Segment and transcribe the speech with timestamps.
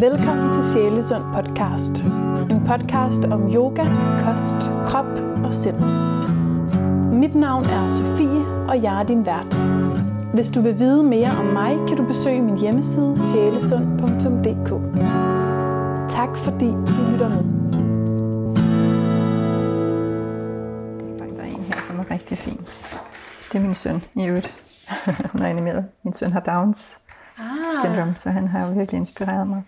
[0.00, 2.04] Velkommen til Sjælesund podcast.
[2.50, 3.84] En podcast om yoga,
[4.24, 4.54] kost,
[4.86, 5.06] krop
[5.44, 5.80] og sind.
[7.14, 9.54] Mit navn er Sofie, og jeg er din vært.
[10.34, 14.70] Hvis du vil vide mere om mig, kan du besøge min hjemmeside sjælesund.dk.
[16.10, 17.44] Tak fordi du lytter med.
[21.36, 22.60] Der er en her, som er rigtig fin.
[23.52, 24.54] Det er min søn i øvrigt.
[25.32, 25.84] Hun er animeret.
[26.02, 26.98] Min søn har Downs
[27.40, 29.62] Ah, syndrom, så han har virkelig inspireret mig.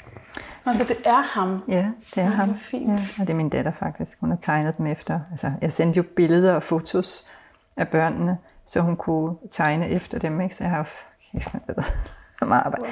[0.66, 1.62] Altså det er ham.
[1.68, 2.48] Ja, det er Ej, ham.
[2.48, 2.88] hvor fint.
[2.88, 4.20] Ja, og det er min datter faktisk.
[4.20, 5.20] Hun har tegnet dem efter.
[5.30, 7.28] Altså, jeg sendte jo billeder og fotos
[7.76, 10.40] af børnene, så hun kunne tegne efter dem.
[10.40, 10.54] Ikke?
[10.54, 10.88] Så jeg har
[11.32, 12.86] kæft, det meget arbejde.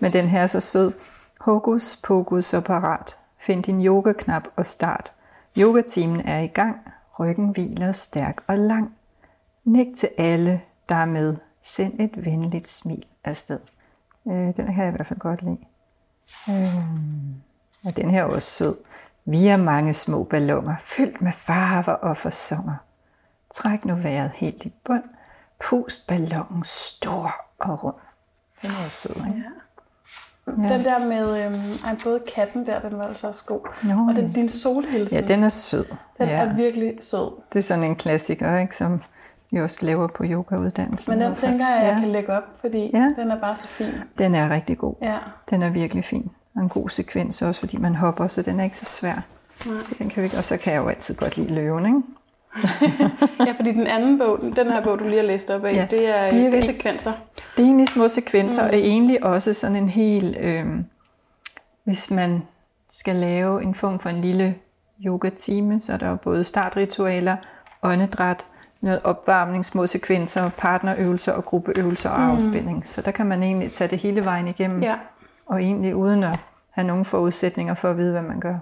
[0.00, 0.92] Men den her er så sød.
[1.40, 3.16] Hokus pokus og parat.
[3.38, 5.12] Find din yogaknap og start.
[5.56, 6.76] Yogatimen er i gang.
[7.18, 8.94] Ryggen hviler stærk og lang.
[9.64, 11.36] Nik til alle, der er med.
[11.62, 13.58] Send et venligt smil afsted.
[14.26, 15.58] Øh, den kan jeg i hvert fald godt lide.
[16.48, 16.74] Øh,
[17.84, 18.76] og den her er også sød.
[19.24, 22.74] Vi er mange små ballonger, fyldt med farver og fasonger.
[23.54, 25.02] Træk nu vejret helt i bund.
[25.68, 27.94] Pust ballonen stor og rund.
[28.62, 29.42] Den er også sød, ikke?
[30.46, 30.52] Ja.
[30.74, 33.60] Den der med, øhm, ej, både katten der, den var altså også god.
[33.82, 35.84] Nå, og den, din solhilsen, Ja, den er sød.
[36.18, 36.34] den ja.
[36.34, 37.30] er virkelig sød.
[37.52, 39.02] Det er sådan en klassiker, ikke, som
[39.54, 41.12] vi også laver på yogauddannelsen.
[41.12, 41.46] Men den Hvorfor?
[41.46, 42.00] tænker jeg, at jeg ja.
[42.00, 43.08] kan lægge op, fordi Ja.
[43.18, 43.86] den er bare så fin.
[44.18, 44.94] Den er rigtig god.
[45.02, 45.16] Ja.
[45.50, 46.30] Den er virkelig fin.
[46.56, 49.14] Og en god sekvens også, fordi man hopper, så den er ikke så svær.
[49.66, 49.74] Nej.
[49.84, 52.00] Så den kan vi, og så kan jeg jo altid godt lide løven, ikke?
[53.46, 55.76] ja, fordi den anden bog, den her bog, du lige har læst op af, Ja.
[55.80, 55.86] ja.
[55.90, 57.12] det er, De er det er sekvenser.
[57.56, 58.68] Det er egentlig små sekvenser, mm.
[58.68, 60.36] og egentlig også sådan en hel...
[60.40, 60.66] Øh,
[61.84, 62.42] hvis man
[62.90, 64.54] skal lave en form for en lille
[65.06, 67.36] yoga-time, så er der jo både startritualer,
[67.82, 68.46] åndedræt,
[68.84, 72.86] noget opvarmning, små sekvenser, partnerøvelser og gruppeøvelser og afspænding.
[72.88, 74.96] Så der kan man egentlig tage det hele vejen igennem, Ja.
[75.46, 76.38] og egentlig uden at
[76.70, 78.54] have nogen forudsætninger for at vide, hvad man gør.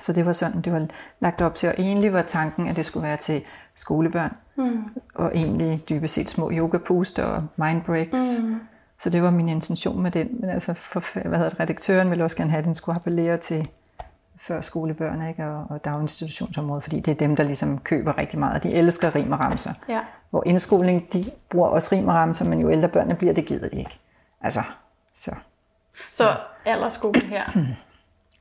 [0.00, 0.86] Så det var sådan, det var
[1.20, 3.42] lagt op til, og egentlig var tanken, at det skulle være til
[3.74, 4.84] skolebørn, Mm.
[5.14, 8.40] og egentlig dybest set små yoga-puster og mind breaks.
[8.42, 8.60] Mm.
[8.98, 10.28] Så det var min intention med den.
[10.40, 13.36] Men altså, for, hvad hedder det, redaktøren ville også gerne have, at den skulle appellere
[13.36, 13.68] til
[14.46, 15.46] før skolebørn ikke?
[15.46, 19.14] Og, og daginstitutionsområdet, fordi det er dem, der ligesom køber rigtig meget, og de elsker
[19.14, 19.70] rim og ramser.
[19.88, 20.00] ja.
[20.30, 23.68] Hvor indskoling, de bruger også rim og ramser, men jo ældre børnene bliver, det gider
[23.68, 23.98] de ikke.
[24.40, 24.62] Altså,
[25.20, 25.30] så.
[26.12, 27.44] Så alderskolen her.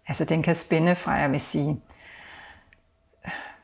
[0.07, 1.81] Altså, den kan spænde fra, jeg vil sige,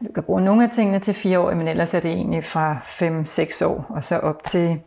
[0.07, 2.77] du kan bruge nogle af tingene til fire år, men ellers er det egentlig fra
[2.83, 4.81] 5-6 år, og så op til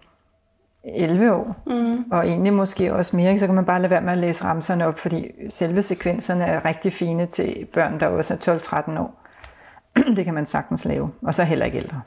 [0.85, 1.57] 11 år.
[1.67, 2.05] Mm.
[2.11, 3.41] Og egentlig måske også mere, ikke?
[3.41, 6.65] så kan man bare lade være med at læse ramserne op, fordi selve sekvenserne er
[6.65, 8.59] rigtig fine til børn, der også er
[8.89, 9.21] 12-13 år.
[10.17, 12.01] det kan man sagtens lave, og så heller ikke ældre,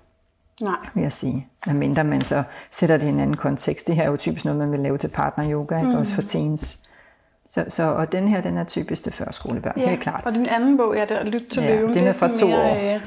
[0.62, 0.76] Nej.
[0.94, 1.48] vil jeg sige.
[1.64, 3.88] Hvad mindre man så sætter det i en anden kontekst.
[3.88, 5.90] Det her er jo typisk noget, man vil lave til partner-yoga, ikke?
[5.90, 5.96] Mm.
[5.96, 6.80] også for teens.
[7.46, 9.90] Så, så, og den her, den er typisk til førskolebørn, Ja.
[9.90, 10.22] helt klart.
[10.26, 11.90] Og din anden bog, ja, den er Lyt til Ja, løven.
[11.94, 12.94] den det er fra to år.
[12.96, 13.02] øh,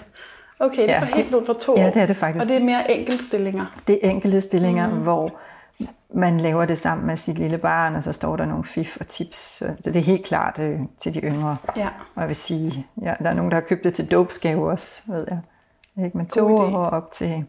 [0.58, 1.90] Okay, det er Ja, helt ned fra to Ja, år.
[1.90, 2.44] det er det faktisk.
[2.44, 3.64] Og det er mere enkeltstillinger.
[3.86, 4.96] Det er enkelte stillinger, mm.
[4.96, 5.32] hvor
[6.14, 9.06] man laver det sammen med sit lille barn, og så står der nogle fif og
[9.06, 9.38] tips.
[9.80, 11.56] Så det er helt klart øh, til de yngre.
[11.76, 11.88] Ja.
[12.14, 15.02] Og jeg vil sige, ja, der er nogen, der har købt det til dåbsgave også,
[15.06, 15.40] ved jeg.
[16.04, 16.16] Ikke?
[16.16, 16.60] Men to idé.
[16.60, 17.44] år op til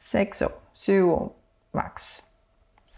[0.00, 1.36] 6 år, 7 år
[1.74, 2.20] max.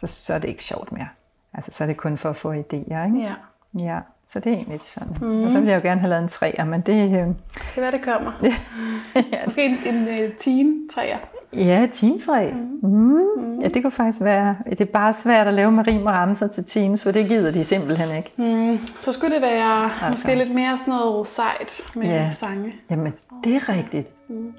[0.01, 1.09] Så, så er det ikke sjovt mere.
[1.55, 3.21] Altså, så er det kun for at få idéer, ikke?
[3.21, 3.35] ja.
[3.79, 5.17] Ja, så det er egentlig sådan.
[5.21, 5.45] Mm.
[5.45, 7.05] Og så ville jeg jo gerne have lavet en træer, men det...
[7.05, 7.37] Øh, Det
[7.77, 8.33] er, hvad det kommer.
[9.47, 11.19] Måske en, en uh, teen træer.
[11.53, 12.51] Ja, teentræ.
[12.53, 12.89] Mm.
[12.91, 13.61] Mm.
[13.61, 14.57] Ja, det kunne faktisk være.
[14.71, 17.51] Det er bare svært at lave med rim og ramser til teens, for det gider
[17.51, 18.33] de simpelthen ikke.
[18.37, 20.11] Mm, så skulle det være Altså.
[20.11, 22.31] måske lidt mere sådan noget sejt med Ja.
[22.31, 22.73] sange.
[22.91, 23.13] Jamen,
[23.45, 24.09] det er rigtigt.
[24.31, 24.51] Emma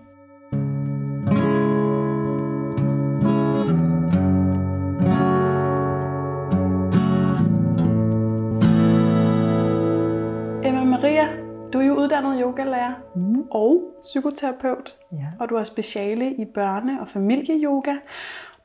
[12.22, 13.42] uddannet yogalærer Mm.
[13.52, 15.18] og psykoterapeut, Ja.
[15.40, 17.96] og du har speciale i børne- og familieyoga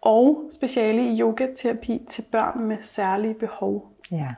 [0.00, 3.88] og speciale i yogaterapi til børn med særlige behov.
[4.12, 4.28] Ja.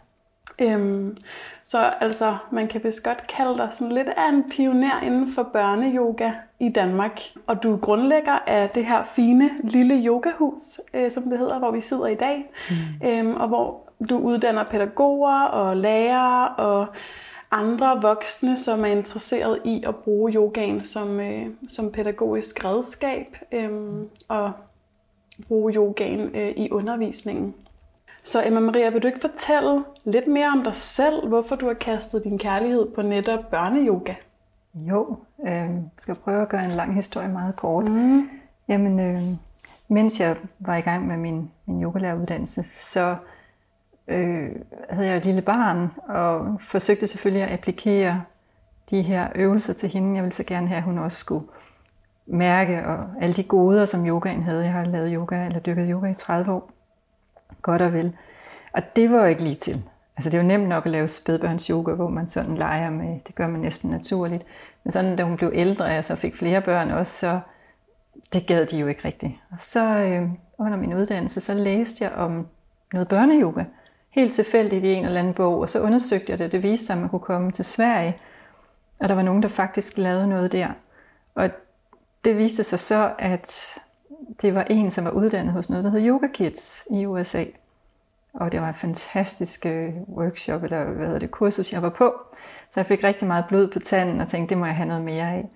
[0.60, 1.16] Øhm,
[1.64, 5.42] så altså, man kan vist godt kalde dig sådan lidt af en pioner inden for
[5.42, 7.20] børneyoga i Danmark.
[7.46, 11.70] Og du er grundlægger af det her fine lille yogahus, øh, som det hedder, hvor
[11.70, 12.50] vi sidder i dag.
[12.70, 13.08] Mm.
[13.08, 16.86] Øhm, og hvor du uddanner pædagoger og lærere og
[17.50, 24.08] andre voksne, som er interesseret i at bruge yogaen som, øh, som pædagogisk redskab øhm,
[24.28, 24.52] og
[25.48, 27.54] bruge yogaen øh, i undervisningen.
[28.24, 31.74] Så Emma Maria, vil du ikke fortælle lidt mere om dig selv, hvorfor du har
[31.74, 34.14] kastet din kærlighed på netop børneyoga?
[34.74, 35.16] Jo,
[35.46, 37.84] øh, skal prøve at gøre en lang historie meget kort.
[37.84, 38.28] Mm.
[38.68, 39.22] Jamen, øh,
[39.88, 43.16] mens jeg var i gang med min, min yogalæreruddannelse, så
[44.08, 44.50] øh,
[44.90, 48.22] havde jeg et lille barn, og forsøgte selvfølgelig at applikere
[48.90, 50.14] de her øvelser til hende.
[50.14, 51.46] Jeg ville så gerne have, at hun også skulle
[52.26, 54.64] mærke og alle de goder, som yogaen havde.
[54.64, 56.70] Jeg har lavet yoga, eller dyrket yoga i 30 år.
[57.62, 58.16] Godt og vel.
[58.72, 59.84] Og det var jo ikke lige til.
[60.16, 63.20] Altså det er jo nemt nok at lave spædbørns yoga, hvor man sådan leger med,
[63.26, 64.44] det gør man næsten naturligt.
[64.84, 67.40] Men sådan, da hun blev ældre, og jeg så fik flere børn også, så
[68.32, 69.32] det gad de jo ikke rigtigt.
[69.50, 70.28] Og så øh,
[70.58, 72.46] under min uddannelse, så læste jeg om
[72.92, 73.64] noget børneyoga.
[74.10, 76.52] Helt tilfældigt i en eller anden bog, og så undersøgte jeg det.
[76.52, 78.16] Det viste sig, at man kunne komme til Sverige,
[78.98, 80.68] og der var nogen, der faktisk lavede noget der.
[81.34, 81.50] Og
[82.24, 83.78] det viste sig så, at
[84.42, 87.44] det var en, som var uddannet hos noget, der hed Yoga Kids i USA.
[88.32, 92.14] Og det var en fantastisk øh, workshop, eller hvad hedder det, kursus, jeg var på.
[92.64, 95.04] Så jeg fik rigtig meget blod på tanden og tænkte, det må jeg have noget
[95.04, 95.48] mere af.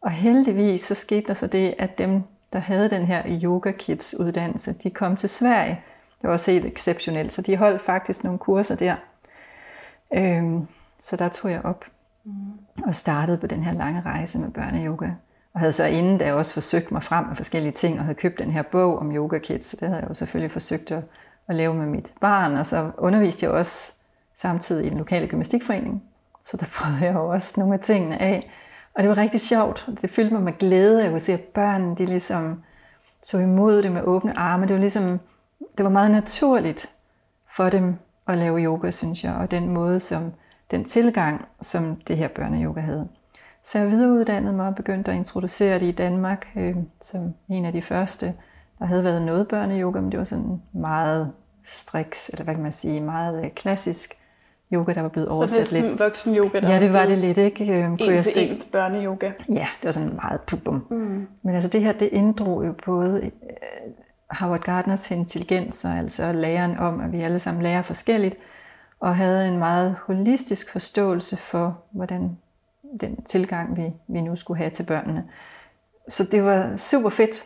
[0.00, 2.22] Og heldigvis så skete der så det, at dem,
[2.52, 5.80] der havde den her Yoga Kids uddannelse, de kom til Sverige.
[6.20, 8.96] Det var også helt exceptionelt, så de holdt faktisk nogle kurser der.
[10.14, 10.66] Øhm,
[11.02, 11.84] så der tog jeg op
[12.24, 12.32] mm.
[12.86, 15.10] og startede på den her lange rejse med børneyoga.
[15.54, 18.38] Og havde så inden da også forsøgt mig frem med forskellige ting, og havde købt
[18.38, 21.02] den her bog om yoga kids, så det havde jeg jo selvfølgelig forsøgt at,
[21.48, 22.54] at lave med mit barn.
[22.54, 23.92] Og så underviste jeg også
[24.36, 26.02] samtidig i den lokale gymnastikforening.
[26.44, 28.50] Så der prøvede jeg jo også nogle af tingene af.
[28.94, 29.88] Og det var rigtig sjovt.
[30.02, 31.02] Det fyldte mig med glæde.
[31.02, 32.62] Jeg kunne se, at børnene de ligesom
[33.22, 34.66] så imod det med åbne arme.
[34.66, 35.20] Det var ligesom,
[35.78, 36.90] det var meget naturligt
[37.56, 37.94] for dem
[38.28, 39.34] at lave yoga, synes jeg.
[39.34, 40.32] Og den måde, som
[40.70, 43.08] den tilgang, som det her børneyoga havde.
[43.64, 47.72] Så jeg videreuddannede mig og begyndte at introducere det i Danmark øh, som en af
[47.72, 48.34] de første.
[48.78, 51.32] Der havde været noget børneyoga, men det var sådan meget
[51.64, 54.10] striks, eller hvad kan man sige, meget øh, klassisk
[54.72, 55.98] yoga, der var blevet oversat så lidt.
[56.00, 57.64] voksen yoga, der Ja, det var det lidt, ikke?
[57.64, 58.60] Øh, kunne en jeg til se.
[58.72, 59.32] børneyoga.
[59.48, 60.86] Ja, det var sådan meget pubum.
[60.90, 61.26] Mm.
[61.42, 63.30] Men altså det her, det inddrog jo både øh,
[64.30, 68.36] Howard Gardners intelligens, og altså læren om, at vi alle sammen lærer forskelligt,
[69.00, 72.38] og havde en meget holistisk forståelse for, hvordan
[73.00, 75.24] den tilgang, vi, vi nu skulle have til børnene.
[76.08, 77.44] Så det var super fedt.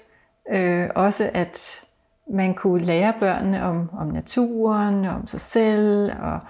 [0.51, 1.85] Øh, også at
[2.31, 6.13] man kunne lære børnene om, om naturen, om sig selv.
[6.23, 6.41] Og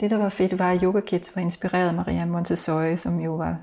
[0.00, 3.34] det, der var fedt, var, at Yoga Kids var inspireret af Maria Montessori, som jo
[3.34, 3.56] var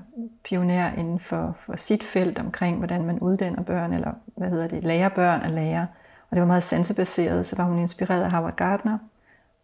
[0.44, 4.84] pioner inden for, for sit felt omkring, hvordan man uddanner børn, eller hvad hedder det,
[4.84, 5.86] lærer børn at lære.
[6.34, 8.98] Og det var meget sansebaseret, så var hun inspireret af Howard Gardner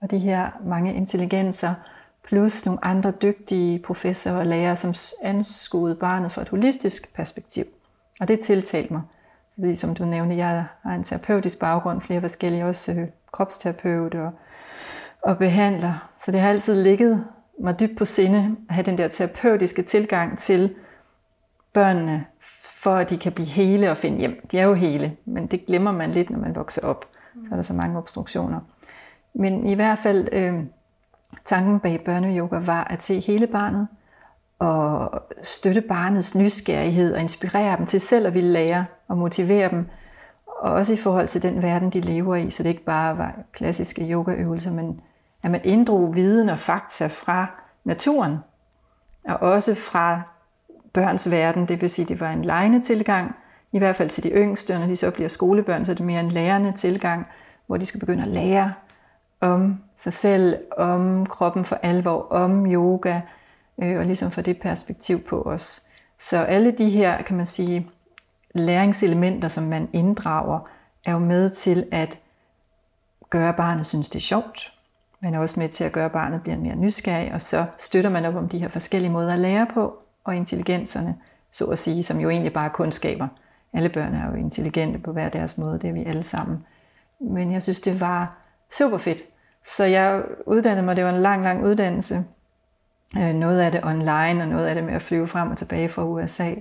[0.00, 1.74] og de her mange intelligenser,
[2.24, 7.64] plus nogle andre dygtige professorer og lærere, som anskuede barnet fra et holistisk perspektiv.
[8.20, 9.02] Og det tiltalte mig.
[9.54, 14.32] Fordi som du nævnte, jeg har en terapeutisk baggrund, flere forskellige, også øh, kropsterapeut og,
[15.22, 16.10] og behandler.
[16.18, 17.24] Så det har altid ligget
[17.58, 20.74] mig dybt på sinde at have den der terapeutiske tilgang til
[21.72, 22.26] børnene,
[22.82, 24.46] for at de kan blive hele og finde hjem.
[24.50, 27.06] De er jo hele, men det glemmer man lidt, når man vokser op.
[27.34, 28.60] Så er der så mange obstruktioner.
[29.34, 30.64] Men i hvert fald, øh,
[31.44, 33.88] Tanken bag børneyoga var at se hele barnet
[34.58, 39.88] og støtte barnets nysgerrighed og inspirere dem til selv at ville lære og motivere dem.
[40.46, 43.34] Og også i forhold til den verden, de lever i, så det ikke bare var
[43.52, 45.00] klassiske yogaøvelser, men
[45.42, 47.46] at man inddrog viden og fakta fra
[47.84, 48.36] naturen,
[49.24, 50.22] og også fra
[50.92, 53.34] børns verden, det vil sige, det var en lejende tilgang,
[53.72, 56.06] i hvert fald til de yngste, og når de så bliver skolebørn, så er det
[56.06, 57.26] mere en lærende tilgang,
[57.66, 58.72] hvor de skal begynde at lære
[59.40, 63.20] om sig selv, om kroppen for alvor, om yoga,
[63.82, 65.86] øh, og ligesom få det perspektiv på os.
[66.18, 67.88] Så alle de her, kan man sige,
[68.54, 70.68] læringselementer, som man inddrager,
[71.04, 72.18] er jo med til at
[73.30, 74.72] gøre, barnet synes, det er sjovt.
[75.20, 78.10] Man er også med til at gøre, at barnet bliver mere nysgerrig, og så støtter
[78.10, 79.98] man op om de her forskellige måder at lære på,
[80.30, 81.16] og intelligenserne,
[81.52, 83.28] så at sige, som jo egentlig bare er kundskaber.
[83.72, 86.64] Alle børn er jo intelligente på hver deres måde, det er vi alle sammen.
[87.20, 88.34] Men jeg synes, det var
[88.72, 89.22] super fedt.
[89.64, 92.24] Så jeg uddannede mig, det var en lang, lang uddannelse.
[93.16, 95.88] Øh, noget af det online, og noget af det med at flyve frem og tilbage
[95.88, 96.54] fra USA.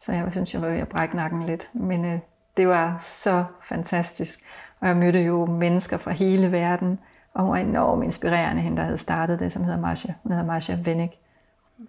[0.00, 1.70] Så jeg synes, jeg var ved at brække nakken lidt.
[1.72, 2.18] Men øh,
[2.56, 4.40] det var så fantastisk.
[4.80, 6.98] Og jeg mødte jo mennesker fra hele verden,
[7.34, 10.14] og hun var enormt inspirerende, hende der havde startet det, som hedder Marcia.
[10.22, 11.10] Hun hedder Marcia Wennig.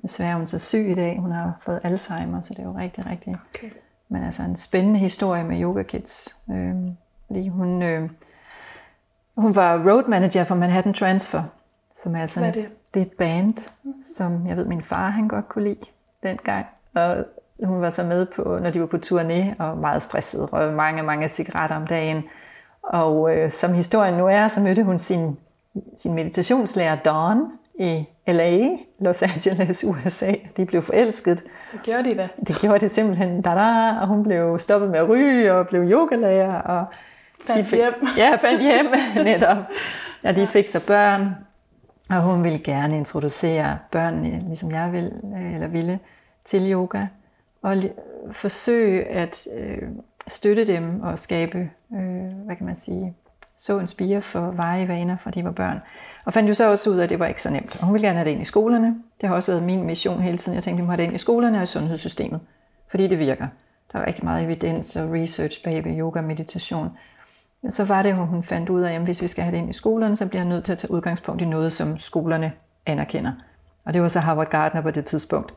[0.02, 1.20] Desværre er hun så syg i dag.
[1.20, 3.36] Hun har fået Alzheimer, så det er jo rigtig, rigtig...
[3.54, 3.70] Okay.
[4.10, 6.38] Men altså en spændende historie med Yoga Kids.
[6.52, 6.76] Øh,
[7.28, 7.82] fordi hun...
[7.82, 8.10] Øh,
[9.36, 11.44] hun var road manager for Manhattan Transfer,
[11.96, 12.76] som er sådan, Hvad er det?
[12.94, 13.54] det er et band,
[14.18, 15.86] som jeg ved, min far han godt kunne lide
[16.24, 16.66] dengang.
[16.94, 17.26] Og
[17.66, 21.04] hun var så med på, når de var på turné, og meget stresset, og mange,
[21.04, 22.24] mange cigaretter om dagen.
[22.84, 25.38] Og øh, som historien nu er, så mødte hun sin,
[25.98, 30.34] sin meditationslærer Dawn i LA, Los Angeles, USA.
[30.58, 31.44] De blev forelsket.
[31.72, 32.28] Det gjorde de da.
[32.48, 33.42] Det gjorde de simpelthen.
[33.42, 36.62] Da, da, og hun blev stoppet med at ryge og blev yogalærer.
[36.62, 36.86] Og
[37.48, 37.94] Fandt fik, hjem.
[38.18, 38.86] Ja, fandt hjem
[39.26, 39.58] netop.
[40.24, 41.36] Ja, de fik så børn,
[42.10, 46.00] og hun ville gerne introducere børnene, ligesom jeg vil, øh, eller ville,
[46.46, 47.06] til yoga.
[47.62, 47.78] Og
[48.32, 49.82] forsøge at øh,
[50.28, 53.16] støtte dem og skabe, øh, hvad kan man sige,
[53.58, 55.82] så en spire for veje vaner, fra de var børn.
[56.26, 57.78] Og fandt jo så også ud af, at det var ikke så nemt.
[57.80, 58.96] Og hun ville gerne have det ind i skolerne.
[59.22, 60.56] Det har også været min mission hele tiden.
[60.56, 62.40] Jeg tænkte, at vi må have det ind i skolerne og i sundhedssystemet.
[62.92, 63.48] Fordi det virker.
[63.92, 66.90] Der er rigtig meget evidens og research bag ved yoga og meditation.
[67.62, 69.70] Men så var det, hun fandt ud af, at hvis vi skal have det ind
[69.70, 72.52] i skolerne, så bliver jeg nødt til at tage udgangspunkt i noget, som skolerne
[72.86, 73.32] anerkender.
[73.86, 75.54] Og det var så Harvard Gardner på det tidspunkt.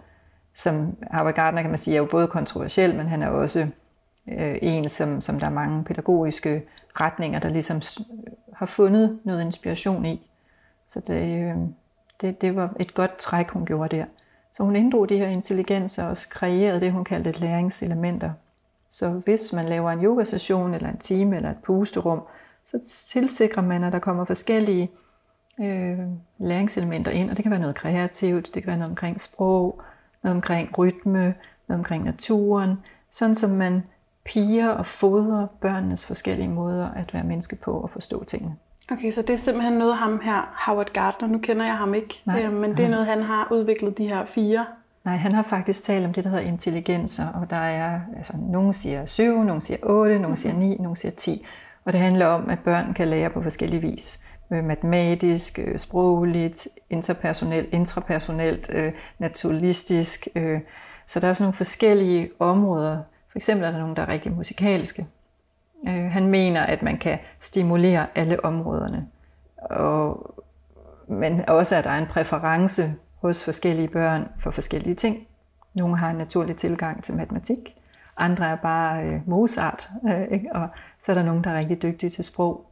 [0.54, 3.66] Som Harvard Gardner kan man sige er jo både kontroversiel, men han er også
[4.28, 6.62] øh, en, som, som der er mange pædagogiske
[7.00, 7.82] retninger, der ligesom
[8.54, 10.30] har fundet noget inspiration i.
[10.88, 11.56] Så det, øh,
[12.20, 14.04] det, det var et godt træk, hun gjorde der.
[14.56, 18.32] Så hun inddrog de her intelligenser og også kreerede det, hun kaldte læringselementer.
[18.90, 22.22] Så hvis man laver en yogasession eller en time eller et pusterum,
[22.66, 22.78] så
[23.10, 24.90] tilsikrer man, at der kommer forskellige
[25.60, 25.98] øh,
[26.38, 29.82] læringselementer ind, og det kan være noget kreativt, det kan være noget omkring sprog,
[30.22, 31.34] noget omkring rytme,
[31.68, 32.76] noget omkring naturen,
[33.10, 33.82] sådan som man
[34.24, 38.56] piger og fodrer børnenes forskellige måder at være menneske på og forstå tingene.
[38.90, 42.22] Okay, så det er simpelthen noget ham her, Howard Gardner, nu kender jeg ham ikke,
[42.24, 42.42] Nej.
[42.42, 44.66] Øh, men det er noget, han har udviklet de her fire
[45.06, 48.72] Nej, han har faktisk talt om det, der hedder intelligenser, og der er, altså, nogen
[48.72, 51.46] siger 7, nogen siger 8, nogen siger 9, nogen siger 10.
[51.84, 54.24] Og det handler om, at børn kan lære på forskellige vis.
[54.52, 60.28] Øh, matematisk, øh, sprogligt, interpersonelt, intrapersonelt, øh, naturalistisk.
[61.06, 62.98] Så der er sådan nogle forskellige områder.
[63.32, 65.06] For eksempel er der nogle, der er rigtig musikalske.
[65.88, 69.08] Øh, han mener, at man kan stimulere alle områderne.
[69.56, 70.34] Og,
[71.08, 75.26] men også, at der er en præference hos forskellige børn for forskellige ting.
[75.74, 77.76] Nogle har en naturlig tilgang til matematik,
[78.16, 80.52] andre er bare øh, Mozart, øh, ikke?
[80.52, 80.68] og
[81.00, 82.66] så er der nogen, der er rigtig dygtige til sprog,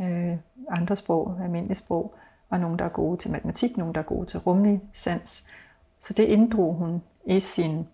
[0.00, 0.36] øh,
[0.70, 2.14] andre sprog, almindelige sprog,
[2.50, 5.48] og nogen, der er gode til matematik, nogen, der er gode til rumlig sans.
[6.00, 7.86] Så det inddrog hun i sin,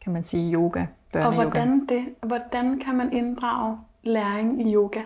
[0.00, 1.36] kan man sige, yoga, børneyoga.
[1.36, 5.00] Og hvordan, det, hvordan kan man inddrage læring i yoga?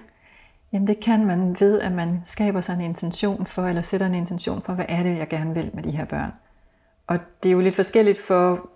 [0.72, 4.14] Jamen det kan man ved, at man skaber sig en intention for, eller sætter en
[4.14, 6.32] intention for, hvad er det, jeg gerne vil med de her børn.
[7.06, 8.68] Og det er jo lidt forskelligt for,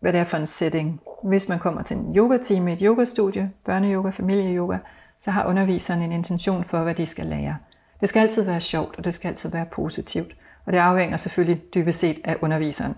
[0.00, 1.00] hvad det er for en setting.
[1.22, 4.78] Hvis man kommer til en yoga-team, et yogastudie, børneyoga, familieyoga,
[5.20, 7.56] så har underviseren en intention for, hvad de skal lære.
[8.00, 10.36] Det skal altid være sjovt, og det skal altid være positivt.
[10.66, 12.94] Og det afhænger selvfølgelig dybest set af underviseren.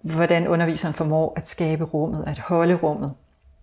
[0.00, 3.12] Hvordan underviseren formår at skabe rummet, at holde rummet,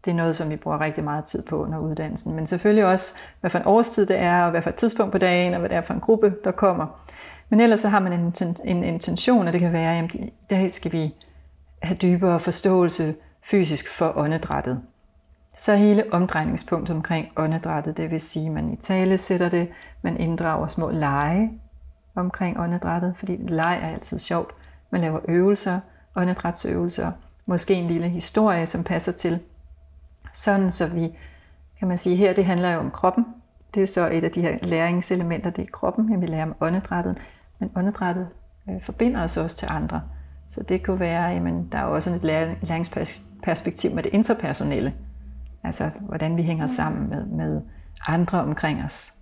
[0.06, 2.36] det er noget, som vi bruger rigtig meget tid på under uddannelsen.
[2.36, 5.18] Men selvfølgelig også, hvad for en årstid det er, og hvad for et tidspunkt på
[5.18, 6.88] dagen, og hvad det er for en gruppe, der kommer.
[7.50, 8.34] Men ellers så har man en,
[8.64, 11.14] en intention, og det kan være, at i dag skal vi
[11.82, 14.82] have dybere forståelse fysisk for åndedrættet.
[15.58, 19.70] Så hele omdrejningspunktet omkring åndedrættet, det vil sige, at man i tale sætter det,
[20.02, 21.52] man inddrager små lege
[22.16, 24.56] omkring åndedrættet, fordi leg er altid sjovt.
[24.92, 25.80] Man laver øvelser,
[26.16, 27.12] åndedrætsøvelser,
[27.46, 29.40] måske en lille historie, som passer til
[30.34, 31.18] sådan så vi,
[31.80, 33.26] kan man sige, her det handler jo om kroppen.
[33.74, 37.18] Det er så et af de her læringselementer, det er kroppen, vi lærer om åndedrættet.
[37.60, 38.28] Men åndedrættet
[38.70, 40.02] øh, forbinder os også til andre.
[40.50, 42.24] Så det kunne være, jamen, der er også et
[42.62, 44.94] læringsperspektiv med det interpersonelle.
[45.64, 47.62] Altså, hvordan vi hænger sammen med, med
[48.08, 49.14] andre omkring os.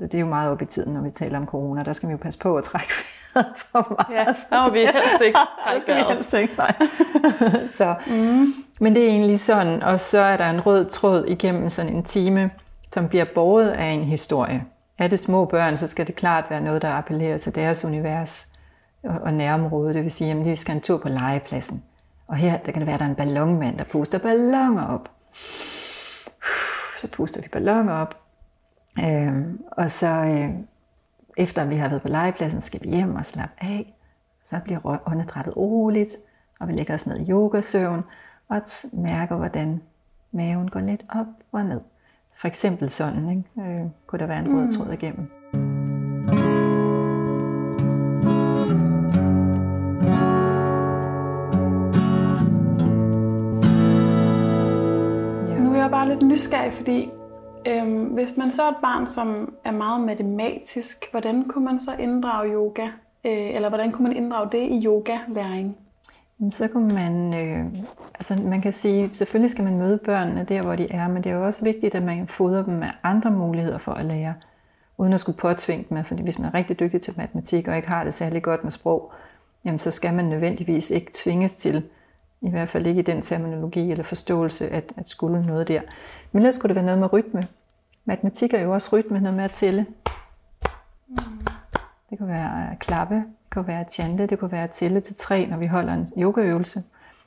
[0.00, 1.82] Det er jo meget op i tiden, når vi taler om corona.
[1.82, 2.92] Der skal vi jo passe på at trække
[3.32, 4.26] for meget.
[4.26, 6.16] Ja, der må vi helst ikke trække vejret.
[6.16, 6.74] helst ikke, nej.
[7.78, 8.63] så, mm.
[8.80, 12.04] Men det er egentlig sådan, og så er der en rød tråd igennem sådan en
[12.04, 12.50] time,
[12.92, 14.64] som bliver borget af en historie.
[14.98, 18.52] Er det små børn, så skal det klart være noget, der appellerer til deres univers
[19.02, 19.94] og nærområde.
[19.94, 21.82] Det vil sige, at vi skal en tur på legepladsen.
[22.26, 25.10] Og her der kan det være, at der er en ballonmand, der puster ballonger op.
[26.98, 28.16] Så puster vi ballonger op.
[28.98, 30.50] Øhm, og så øh,
[31.36, 33.94] efter vi har været på legepladsen, skal vi hjem og slappe af.
[34.44, 36.16] Så bliver åndedrættet roligt,
[36.60, 38.04] og vi lægger os ned i yogasøvn,
[38.48, 39.82] og mærker, hvordan
[40.32, 41.80] maven går lidt op og ned.
[42.40, 43.70] For eksempel sådan, ikke?
[43.70, 44.72] Øh, kunne der være en rød mm.
[44.72, 45.30] tråd igennem.
[55.64, 57.10] Nu er jeg bare lidt nysgerrig, fordi
[57.66, 61.96] øhm, hvis man så er et barn, som er meget matematisk, hvordan kunne man så
[61.98, 62.86] inddrage yoga?
[63.24, 65.76] Øh, eller hvordan kunne man inddrage det i yoga-læring?
[66.50, 67.66] Så kan man, øh,
[68.14, 71.30] altså man kan sige, selvfølgelig skal man møde børnene der, hvor de er, men det
[71.30, 74.34] er jo også vigtigt, at man fodrer dem med andre muligheder for at lære,
[74.98, 77.88] uden at skulle påtvinge dem, fordi hvis man er rigtig dygtig til matematik og ikke
[77.88, 79.12] har det særlig godt med sprog,
[79.64, 81.82] jamen så skal man nødvendigvis ikke tvinges til,
[82.42, 85.80] i hvert fald ikke i den terminologi eller forståelse, at, at skulle noget der.
[86.32, 87.42] Men ellers skulle det være noget med rytme.
[88.04, 89.86] Matematik er jo også rytme, noget med at tælle.
[91.08, 91.53] Mm.
[92.14, 95.00] Det kunne være at klappe, det kunne være at chante, det kunne være at tælle
[95.00, 96.80] til tre, når vi holder en yogaøvelse.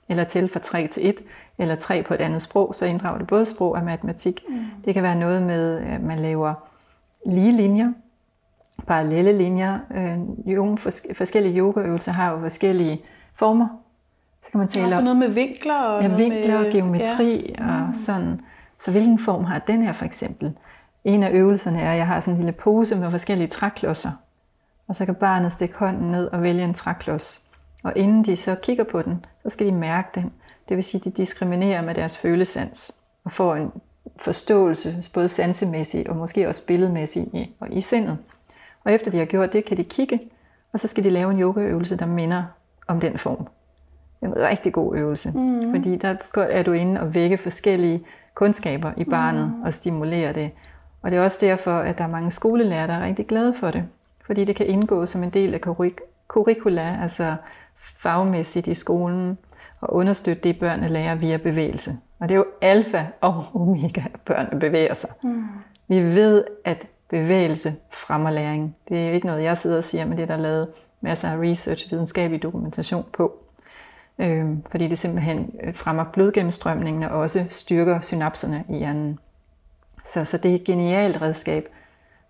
[0.09, 1.15] Eller tælle fra 3 til 1,
[1.57, 4.43] eller 3 på et andet sprog, så inddrager det både sprog og matematik.
[4.49, 4.65] Mm.
[4.85, 6.53] Det kan være noget med, at man laver
[7.25, 7.91] lige linjer,
[8.87, 9.79] parallelle linjer.
[9.95, 10.77] Øh,
[11.17, 13.01] forskellige yogaøvelser har jo forskellige
[13.35, 13.67] former.
[14.43, 17.71] Så kan man tale ja, noget med vinkler og ja, vinkler og geometri ja.
[17.71, 17.95] og mm.
[17.95, 18.41] sådan.
[18.79, 20.57] Så hvilken form har den her for eksempel?
[21.03, 24.09] En af øvelserne er, at jeg har sådan en lille pose med forskellige træklodser.
[24.87, 27.45] Og så kan barnet stikke hånden ned og vælge en træklods.
[27.83, 30.33] Og inden de så kigger på den, så skal de mærke den.
[30.69, 33.71] Det vil sige, at de diskriminerer med deres følesans og får en
[34.17, 38.17] forståelse, både sansemæssigt og måske også billedmæssigt i, og i sindet.
[38.83, 40.19] Og efter de har gjort det, kan de kigge,
[40.73, 42.43] og så skal de lave en yogaøvelse, der minder
[42.87, 43.47] om den form.
[44.21, 45.71] En rigtig god øvelse, mm.
[45.71, 49.61] fordi der er du inde og vække forskellige kundskaber i barnet mm.
[49.61, 50.51] og stimulere det.
[51.01, 53.71] Og det er også derfor, at der er mange skolelærer, der er rigtig glade for
[53.71, 53.83] det,
[54.27, 55.59] fordi det kan indgå som en del af
[56.27, 57.35] curricula, altså
[57.75, 59.37] fagmæssigt i skolen,
[59.81, 61.91] og understøtte det, børnene lærer via bevægelse.
[62.19, 65.09] Og det er jo alfa og omega, at børnene bevæger sig.
[65.23, 65.43] Mm.
[65.87, 68.75] Vi ved, at bevægelse fremmer læring.
[68.89, 70.67] Det er jo ikke noget, jeg sidder og siger, men det er der lavet
[71.01, 73.43] masser af research, videnskabelig dokumentation på.
[74.19, 79.19] Øhm, fordi det simpelthen øh, fremmer blodgennemstrømningen og også styrker synapserne i hjernen.
[80.03, 81.67] Så, så det er et genialt redskab,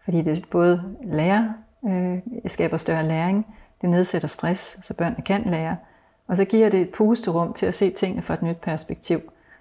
[0.03, 1.49] fordi det både lærer,
[1.85, 2.17] øh,
[2.47, 5.77] skaber større læring, det nedsætter stress, så børnene kan lære,
[6.27, 9.19] og så giver det et pusterum til at se tingene fra et nyt perspektiv.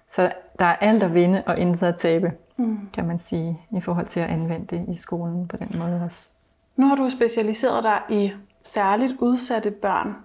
[0.09, 2.89] Så der er alt at vinde og intet at tabe, mm.
[2.93, 6.29] kan man sige, i forhold til at anvende det i skolen på den måde også.
[6.75, 8.31] Nu har du specialiseret dig i
[8.63, 10.15] særligt udsatte børn.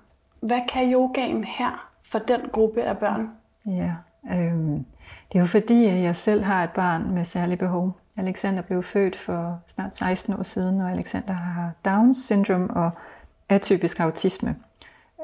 [0.41, 3.31] Hvad kan yogaen her for den gruppe af børn?
[3.67, 3.93] Ja,
[4.31, 4.81] øh,
[5.33, 7.97] det er jo fordi, at jeg selv har et barn med særlige behov.
[8.17, 12.91] Alexander blev født for snart 16 år siden, og Alexander har Downs syndrom og
[13.49, 14.57] atypisk autisme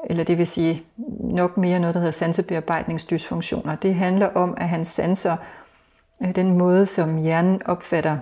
[0.03, 0.83] eller det vil sige
[1.19, 3.75] nok mere noget, der hedder sansebearbejdningsdysfunktioner.
[3.75, 5.37] Det handler om, at han sanser
[6.21, 8.17] øh, den måde, som hjernen opfatter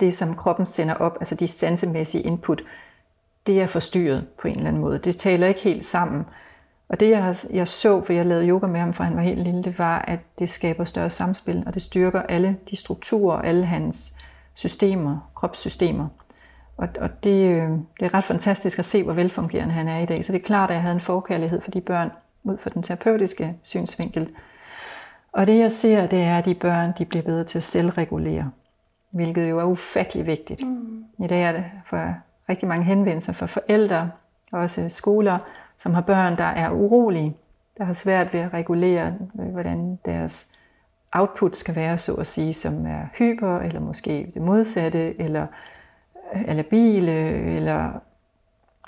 [0.00, 2.62] det, som kroppen sender op, altså de sansemæssige input,
[3.46, 4.98] det er forstyrret på en eller anden måde.
[4.98, 6.26] Det taler ikke helt sammen.
[6.88, 9.42] Og det, jeg, jeg så, for jeg lavede yoga med ham, fra han var helt
[9.42, 13.66] lille, det var, at det skaber større samspil, og det styrker alle de strukturer, alle
[13.66, 14.16] hans
[14.54, 16.08] systemer, kropssystemer.
[16.76, 20.06] Og, og det, øh, det er ret fantastisk at se, hvor velfungerende han er i
[20.06, 20.24] dag.
[20.24, 22.10] Så det er klart, at jeg havde en forkærlighed for de børn
[22.44, 24.28] ud fra den terapeutiske synsvinkel.
[25.32, 28.50] Og det jeg ser, det er, at de børn de bliver bedre til at selvregulere,
[29.10, 30.66] hvilket jo er ufattelig vigtigt.
[30.66, 31.04] Mm.
[31.24, 32.14] I dag er det for
[32.48, 34.10] rigtig mange henvendelser for forældre,
[34.52, 35.38] og også skoler,
[35.78, 37.36] som har børn, der er urolige,
[37.78, 40.50] der har svært ved at regulere, øh, hvordan deres
[41.12, 45.46] output skal være, så at sige, som er hyper, eller måske det modsatte, eller
[46.34, 47.90] øh, er labile, øh, eller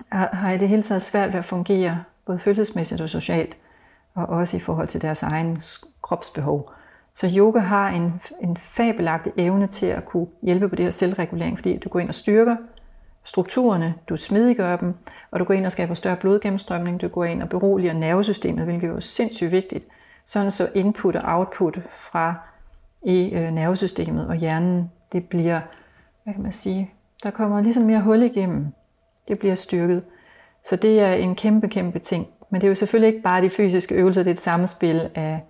[0.08, 3.56] har, har i det hele taget svært ved at fungere, både følelsesmæssigt og socialt,
[4.14, 5.62] og også i forhold til deres egen
[6.02, 6.72] kropsbehov.
[7.14, 11.58] Så yoga har en, en fabelagtig evne til at kunne hjælpe på det her selvregulering,
[11.58, 12.56] fordi du går ind og styrker
[13.24, 14.94] strukturerne, du smidiggør dem,
[15.30, 18.88] og du går ind og skaber større blodgennemstrømning, du går ind og beroliger nervesystemet, hvilket
[18.88, 19.86] er jo sindssygt vigtigt,
[20.26, 22.34] sådan så input og output fra
[23.02, 25.60] i øh, nervesystemet og hjernen, det bliver,
[26.24, 26.90] hvad kan man sige,
[27.22, 28.66] der kommer ligesom mere hul igennem.
[29.28, 30.02] Det bliver styrket.
[30.64, 32.26] Så det er en kæmpe, kæmpe ting.
[32.50, 35.40] Men det er jo selvfølgelig ikke bare de fysiske øvelser, det er et samspil af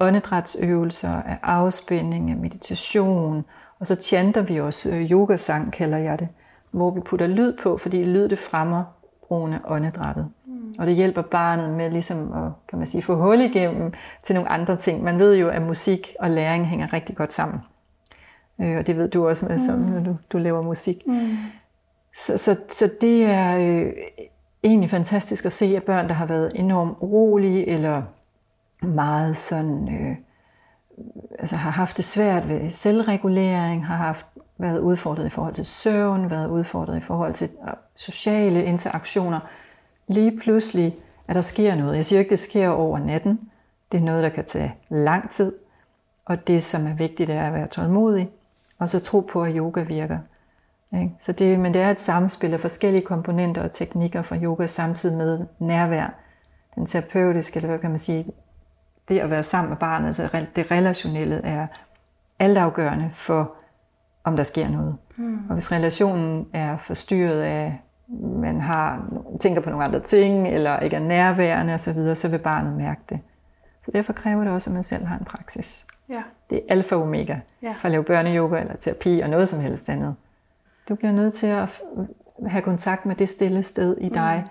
[0.00, 3.44] åndedrætsøvelser, af afspænding, af meditation,
[3.78, 6.28] og så chanter vi også øh, yogasang, kalder jeg det,
[6.70, 8.84] hvor vi putter lyd på, fordi lyd det fremmer
[9.28, 10.28] brugen af åndedrættet.
[10.46, 10.74] Mm.
[10.78, 14.50] Og det hjælper barnet med ligesom at kan man sige, få hul igennem til nogle
[14.50, 15.04] andre ting.
[15.04, 17.60] Man ved jo, at musik og læring hænger rigtig godt sammen.
[18.60, 19.84] Øh, og det ved du også med, som, mm.
[19.84, 21.06] når du, du laver musik.
[21.06, 21.36] Mm.
[22.16, 23.92] Så, så, så det er øh,
[24.64, 28.02] egentlig fantastisk at se, at børn, der har været enormt urolige, eller
[28.82, 30.16] meget sådan, øh,
[31.38, 34.26] altså har haft det svært ved selvregulering, har haft
[34.58, 39.40] været udfordret i forhold til søvn, været udfordret i forhold til øh, sociale interaktioner.
[40.06, 40.96] Lige pludselig,
[41.28, 41.96] at der sker noget.
[41.96, 43.50] Jeg siger ikke, det sker over natten.
[43.92, 45.52] Det er noget, der kan tage lang tid.
[46.24, 48.30] Og det, som er vigtigt, er at være tålmodig
[48.78, 50.18] og så tro på, at yoga virker.
[50.92, 51.10] Ikke?
[51.20, 55.16] Så det, men det er et samspil af forskellige komponenter og teknikker fra yoga, samtidig
[55.16, 56.14] med nærvær.
[56.74, 58.26] Den terapeutiske, eller hvad kan man sige,
[59.08, 61.66] det at være sammen med barnet, altså det relationelle er
[62.38, 63.52] altafgørende for,
[64.28, 64.96] om der sker noget.
[65.16, 65.38] Mm.
[65.48, 67.80] Og hvis relationen er forstyrret af,
[68.22, 69.08] man har,
[69.40, 72.76] tænker på nogle andre ting, eller ikke er nærværende osv., så, videre, så vil barnet
[72.76, 73.20] mærke det.
[73.84, 75.86] Så derfor kræver det også, at man selv har en praksis.
[76.08, 76.22] Ja.
[76.50, 77.72] Det er alfa og omega Ja.
[77.80, 80.14] for at lave børneyoga eller terapi og noget som helst andet.
[80.88, 81.68] Du bliver nødt til at
[82.46, 84.42] have kontakt med det stille sted i dig.
[84.46, 84.50] Mm.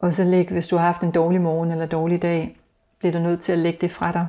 [0.00, 2.56] Og så læg, hvis du har haft en dårlig morgen eller dårlig dag,
[2.98, 4.26] bliver du nødt til at lægge det fra dig.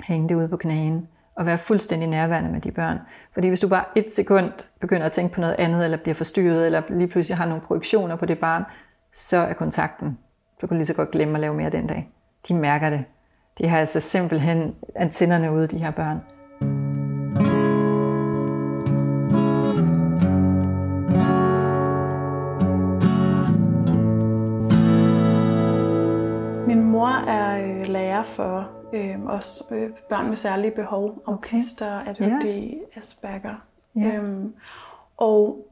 [0.00, 2.98] Hænge det ude på knæen at være fuldstændig nærværende med de børn.
[3.32, 6.66] Fordi hvis du bare et sekund begynder at tænke på noget andet, eller bliver forstyrret,
[6.66, 8.64] eller lige pludselig har nogle projektioner på det barn,
[9.14, 10.18] så er kontakten.
[10.60, 12.08] Du kan lige så godt glemme at lave mere den dag.
[12.48, 13.04] De mærker det.
[13.58, 16.20] De har altså simpelthen antennerne ude, de her børn.
[26.66, 32.74] Min mor er øh, lærer for øh, også øh, børn med særlige behov, autister, ADHD,
[32.96, 33.54] Asperger.
[33.96, 34.00] Ja.
[34.16, 34.52] Øhm,
[35.16, 35.66] og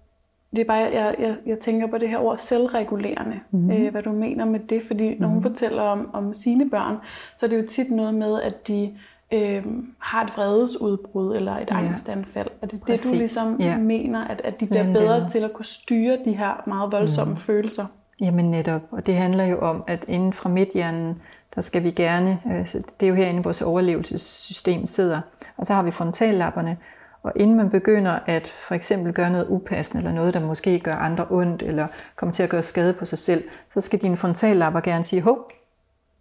[0.50, 3.70] det er bare, jeg, jeg, jeg tænker på det her ord selvregulerende, mm-hmm.
[3.72, 6.96] øh, hvad du mener med det, fordi når hun fortæller om, om sine børn,
[7.36, 8.94] så er det jo tit noget med, at de
[9.32, 9.64] øh,
[9.98, 11.78] har et vredesudbrud eller et Ja.
[11.78, 12.48] angstanfald.
[12.62, 13.10] Er det det, Præcis.
[13.10, 13.76] du ligesom Ja.
[13.76, 17.32] mener, at, at de bliver Blandt bedre til at kunne styre de her meget voldsomme
[17.34, 17.40] mm.
[17.40, 17.84] følelser?
[18.20, 21.22] Jamen netop, og det handler jo om, at inden fra midthjernen,
[21.54, 25.20] der skal vi gerne, øh, så det er jo herinde, vores overlevelsessystem sidder,
[25.56, 26.76] og så har vi frontallapperne,
[27.22, 30.96] og inden man begynder at for eksempel gøre noget upassende, eller noget, der måske gør
[30.96, 31.86] andre ondt, eller
[32.16, 35.50] kommer til at gøre skade på sig selv, så skal dine frontallapper gerne sige, hov,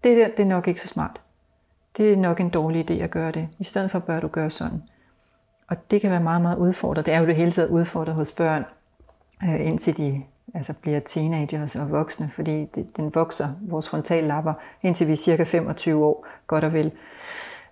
[0.03, 1.21] det der, det er nok ikke så smart.
[1.97, 3.49] Det er nok en dårlig idé at gøre det.
[3.59, 4.83] I stedet for bør du gøre sådan.
[5.67, 7.05] Og det kan være meget, meget udfordret.
[7.05, 8.65] Det er jo det hele taget udfordret hos børn,
[9.43, 10.23] øh, indtil de
[10.53, 15.43] altså bliver teenagers og voksne, fordi det, den vokser, vores frontallapper, indtil vi er cirka
[15.43, 16.91] 25 år, godt og vel.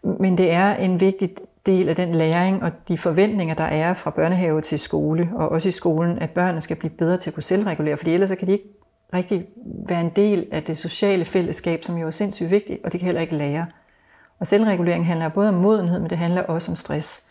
[0.03, 4.09] Men det er en vigtig del af den læring og de forventninger, der er fra
[4.09, 7.43] børnehave til skole, og også i skolen, at børnene skal blive bedre til at kunne
[7.43, 8.69] selvregulere, fordi ellers så kan de ikke
[9.13, 12.99] rigtig være en del af det sociale fællesskab, som jo er sindssygt vigtigt, og det
[12.99, 13.65] kan heller ikke lære.
[14.39, 17.28] Og selvregulering handler både om modenhed, men det handler også om stress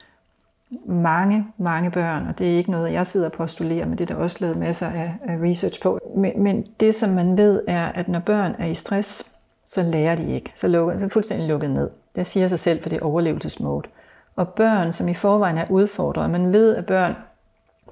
[0.86, 4.14] mange, mange børn, og det er ikke noget, jeg sidder og postulerer, men det er
[4.14, 5.98] der også lavet masser af, research på.
[6.16, 9.32] Men, men det, som man ved, er, at når børn er i stress,
[9.66, 10.52] så lærer de ikke.
[10.54, 11.90] Så, lukker, så er fuldstændig lukket ned.
[12.16, 13.88] Det siger sig selv, for det er overlevelsesmode.
[14.36, 17.14] Og børn, som i forvejen er udfordret, man ved, at børn,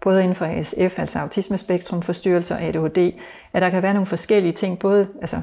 [0.00, 3.12] både inden for ASF, altså autismespektrum, forstyrrelser og ADHD,
[3.52, 5.36] at der kan være nogle forskellige ting, både, altså,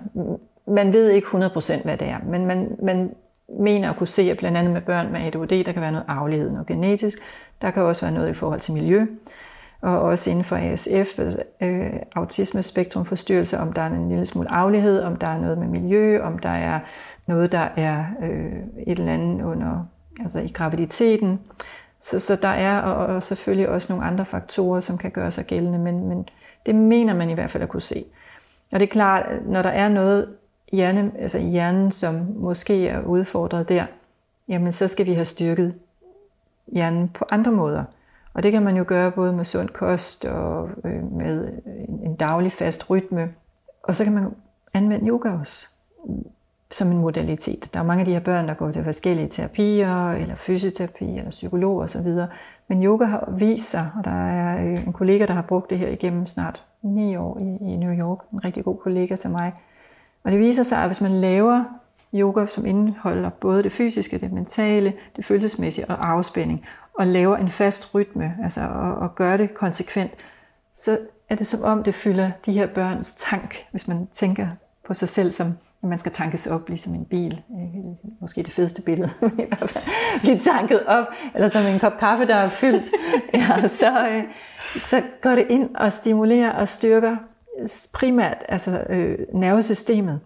[0.67, 3.11] man ved ikke 100% hvad det er, men man, man
[3.59, 6.05] mener at kunne se, at blandt andet med børn med ADHD, der kan være noget
[6.07, 7.17] aflighed, noget genetisk.
[7.61, 9.05] Der kan også være noget i forhold til miljø.
[9.81, 11.19] Og også inden for ASF,
[11.61, 16.21] øh, autismespektrumforstyrrelse, om der er en lille smule aflighed, om der er noget med miljø,
[16.21, 16.79] om der er
[17.27, 18.53] noget, der er øh,
[18.87, 19.87] et eller andet under,
[20.19, 21.39] altså i graviditeten.
[22.01, 25.45] Så, så der er og, og selvfølgelig også nogle andre faktorer, som kan gøre sig
[25.45, 26.27] gældende, men, men
[26.65, 28.05] det mener man i hvert fald at kunne se.
[28.71, 30.27] Og det er klart, når der er noget
[30.73, 33.85] hjerne, altså hjernen, som måske er udfordret der,
[34.47, 35.79] jamen så skal vi have styrket
[36.67, 37.83] hjernen på andre måder.
[38.33, 41.51] Og det kan man jo gøre både med sund kost og øh, med
[42.03, 43.33] en daglig fast rytme.
[43.83, 44.25] Og så kan man
[44.73, 45.67] anvende yoga også
[46.71, 47.69] som en modalitet.
[47.73, 51.31] Der er mange af de her børn, der går til forskellige terapier, eller fysioterapi, eller
[51.31, 52.07] psykolog osv.
[52.67, 55.77] Men yoga har vist sig, og der er øh, en kollega, der har brugt det
[55.77, 59.53] her igennem snart ni år i New York, en rigtig god kollega til mig.
[60.23, 61.63] Og det viser sig, at hvis man laver
[62.13, 67.49] yoga, som indeholder både det fysiske, det mentale, det følelsesmæssige og afspænding, og laver en
[67.49, 70.11] fast rytme, altså og, og gør det konsekvent,
[70.75, 70.97] så
[71.29, 74.47] er det som om, det fylder de her børns tank, hvis man tænker
[74.87, 75.47] på sig selv som,
[75.83, 77.41] at man skal tankes op, ligesom en bil.
[78.19, 79.83] Måske det fedeste billede, i hvert fald.
[80.21, 81.05] Blive tanket op,
[81.35, 82.85] eller som en kop kaffe, der er fyldt.
[83.33, 84.23] Ja, så, øh,
[84.77, 87.17] så går det ind og stimulerer og styrker
[87.93, 90.19] primært altså, øh, nervesystemet,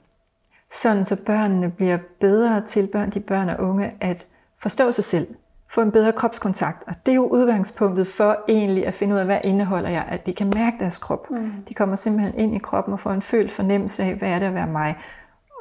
[0.72, 4.26] sådan så børnene bliver bedre til, børn, de børn og unge, at
[4.62, 5.28] forstå sig selv,
[5.70, 6.84] få en bedre kropskontakt.
[6.88, 10.26] Og det er jo udgangspunktet for egentlig at finde ud af, hvad indeholder jeg, at
[10.26, 11.32] de kan mærke deres krop.
[11.32, 11.52] Mm.
[11.70, 14.46] De kommer simpelthen ind i kroppen og får en følt fornemmelse af, hvad er det
[14.46, 14.98] at være mig.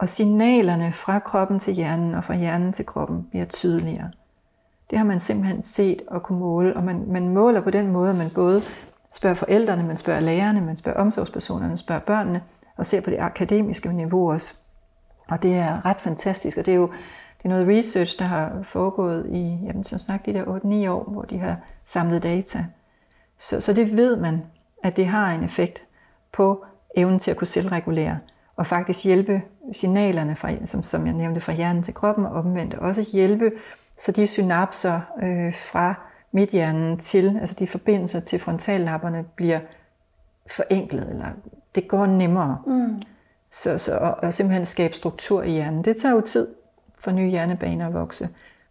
[0.01, 4.11] Og signalerne fra kroppen til hjernen og fra hjernen til kroppen bliver tydeligere.
[4.91, 8.11] Det har man simpelthen set og kunne måle, og man, man måler på den måde,
[8.11, 8.63] at man både
[9.17, 12.43] spørger forældrene, man spørger lærerne, man spørger omsorgspersonerne, man spørger børnene,
[12.77, 14.55] og ser på det akademiske niveau også.
[15.29, 16.91] Og det er ret fantastisk, og det er jo
[17.39, 21.05] det er noget research, der har foregået i, jamen, som sagt, de der 8-9 år,
[21.05, 22.67] hvor de har samlet data.
[23.39, 24.43] Så, så det ved man,
[24.83, 25.83] at det har en effekt
[26.33, 26.65] på
[26.97, 28.19] evnen til at kunne selvregulere,
[28.57, 32.75] og faktisk hjælpe signalerne, fra, som, som jeg nævnte, fra hjernen til kroppen, og omvendt
[32.75, 33.53] også hjælpe,
[33.99, 35.95] så de synapser øh, fra
[36.37, 39.61] midthjernen til, altså de forbindelser til frontallapperne, bliver
[40.51, 41.27] forenklet, eller
[41.75, 42.59] det går nemmere.
[42.67, 43.03] Mm.
[43.51, 45.85] Så, så, og, og simpelthen skabe struktur i hjernen.
[45.85, 46.49] Det tager jo tid
[46.99, 48.29] for nye hjernebaner at vokse.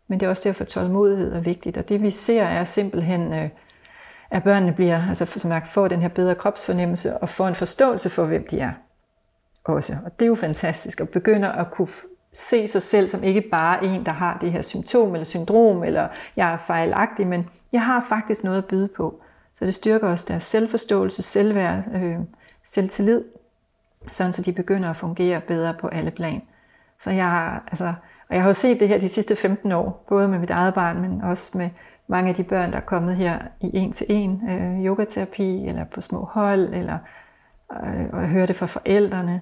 [0.07, 1.77] Men det er også derfor, tålmodighed er vigtigt.
[1.77, 3.49] Og det vi ser er simpelthen, øh,
[4.31, 8.09] at børnene bliver, altså som sagt, får den her bedre kropsfornemmelse og får en forståelse
[8.09, 8.71] for, hvem de er
[9.63, 9.97] også.
[10.05, 11.87] Og det er jo fantastisk at begynde at kunne
[12.35, 16.07] se sig selv som ikke bare en, der har det her symptom eller syndrom, eller
[16.35, 19.21] jeg er fejlagtig, men jeg har faktisk noget at byde på.
[19.59, 22.17] Så det styrker også deres selvforståelse, selvværd, øh,
[22.63, 23.23] selvtillid,
[24.11, 26.41] sådan så de begynder at fungere bedre på alle plan.
[26.99, 27.93] Så jeg har, altså,
[28.29, 30.73] og jeg har jo set det her de sidste 15 år, både med mit eget
[30.73, 31.69] barn, men også med
[32.07, 35.85] mange af de børn, der er kommet her i en til en øh, yogaterapi, eller
[35.85, 36.97] på små hold, eller
[37.71, 39.41] øh, og jeg hører det fra forældrene.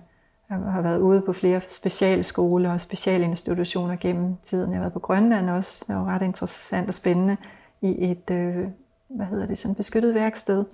[0.49, 4.71] Jeg har været ude på flere specialskoler og specialinstitutioner gennem tiden.
[4.71, 5.85] Jeg har været på Grønland også.
[5.87, 7.37] Det var ret interessant og spændende
[7.81, 8.67] i et øh,
[9.07, 10.65] hvad hedder det, sådan beskyttet værksted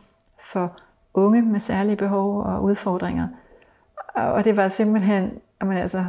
[0.51, 0.79] for
[1.13, 3.27] unge med særlige behov og udfordringer.
[4.15, 6.05] Og det var simpelthen jamen altså,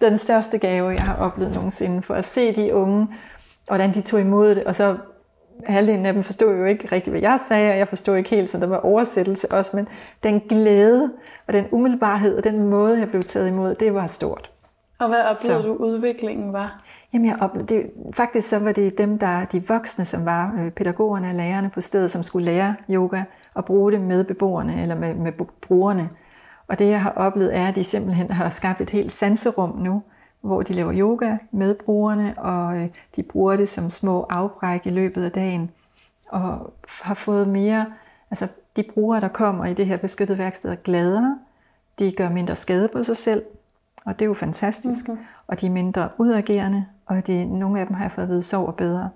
[0.00, 3.08] den største gave, jeg har oplevet nogensinde, for at se de unge,
[3.66, 4.96] hvordan de tog imod det, og så
[5.66, 8.50] halvdelen af dem forstod jo ikke rigtigt, hvad jeg sagde, og jeg forstod ikke helt,
[8.50, 9.88] så der var oversættelse også, men
[10.22, 11.12] den glæde
[11.46, 14.50] og den umiddelbarhed og den måde, jeg blev taget imod, det var stort.
[14.98, 15.68] Og hvad oplevede så.
[15.68, 16.82] du udviklingen var?
[17.12, 20.70] Jamen, jeg oplevede, det, faktisk så var det dem, der de voksne, som var øh,
[20.70, 23.22] pædagogerne og lærerne på stedet, som skulle lære yoga
[23.54, 26.10] og bruge det med beboerne eller med, med brugerne.
[26.68, 30.02] Og det, jeg har oplevet, er, at de simpelthen har skabt et helt sanserum nu,
[30.48, 34.90] hvor de laver yoga med brugerne, og øh, de bruger det som små afbræk i
[34.90, 35.70] løbet af dagen,
[36.28, 37.86] og har fået mere,
[38.30, 41.38] altså de brugere, der kommer i det her beskyttede værksted, er gladere,
[41.98, 43.42] de gør mindre skade på sig selv,
[44.04, 45.20] og det er jo fantastisk, okay.
[45.46, 48.42] og de er mindre udagerende, og de, nogle af dem har jeg fået at vide,
[48.42, 49.10] sover bedre.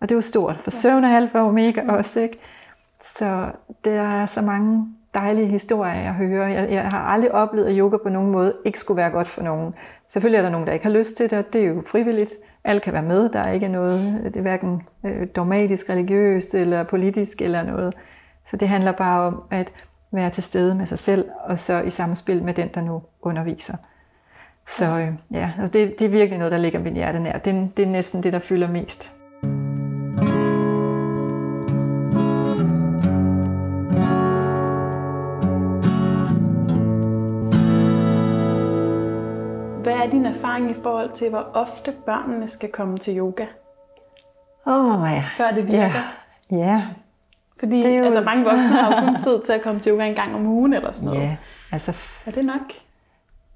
[0.00, 1.88] Og det er jo stort, for søvn er alfa og omega mm.
[1.88, 2.38] også, ikke?
[3.04, 3.52] Så
[3.84, 6.48] der er så mange dejlige historier, jeg hører.
[6.48, 9.42] Jeg, jeg har aldrig oplevet, at yoga på nogen måde ikke skulle være godt for
[9.42, 9.74] nogen.
[10.08, 12.32] Selvfølgelig er der nogen, der ikke har lyst til det, og det er jo frivilligt.
[12.64, 13.28] Alle kan være med.
[13.28, 17.94] Der er ikke noget, det er hverken øh, dogmatisk, religiøst eller politisk eller noget.
[18.50, 19.72] Så det handler bare om at
[20.12, 23.76] være til stede med sig selv, og så i samspil med den, der nu underviser.
[24.68, 27.38] Så øh, ja, altså det, det er virkelig noget, der ligger mit hjerte nær.
[27.38, 29.17] Det, det er næsten det, der fylder mest.
[40.58, 43.46] Erfaring i forhold til, hvor ofte børnene skal komme til yoga?
[44.66, 45.24] Åh oh, ja.
[45.36, 46.14] Før det virker?
[46.50, 46.56] Ja.
[46.56, 46.82] ja.
[47.58, 48.04] Fordi det er jo...
[48.04, 50.46] altså, mange voksne har jo kun tid til at komme til yoga en gang om
[50.46, 51.28] ugen eller sådan noget.
[51.28, 51.36] Ja,
[51.72, 51.92] altså...
[52.26, 52.72] Er det nok?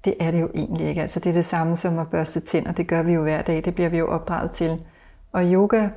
[0.05, 1.01] Det er det jo egentlig ikke.
[1.01, 2.71] Altså det er det samme som at børste tænder.
[2.71, 3.65] Det gør vi jo hver dag.
[3.65, 4.79] Det bliver vi jo opdraget til.
[5.31, 5.87] Og yoga,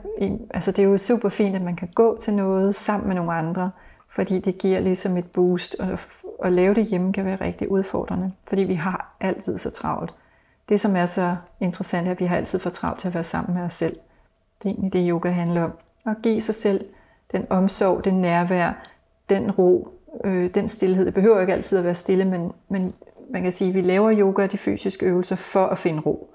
[0.50, 3.32] altså det er jo super fint, at man kan gå til noget sammen med nogle
[3.32, 3.70] andre,
[4.08, 5.76] fordi det giver ligesom et boost.
[5.80, 5.98] Og
[6.44, 10.14] at lave det hjemme kan være rigtig udfordrende, fordi vi har altid så travlt.
[10.68, 13.24] Det, som er så interessant, er, at vi har altid for travlt til at være
[13.24, 13.96] sammen med os selv.
[14.62, 15.72] Det er egentlig det, yoga handler om.
[16.06, 16.84] At give sig selv
[17.32, 18.72] den omsorg, den nærvær,
[19.28, 19.88] den ro,
[20.24, 21.06] øh, den stillhed.
[21.06, 22.94] Det behøver ikke altid at være stille, men, men
[23.30, 26.30] man kan sige, at vi laver yoga og de fysiske øvelser for at finde ro.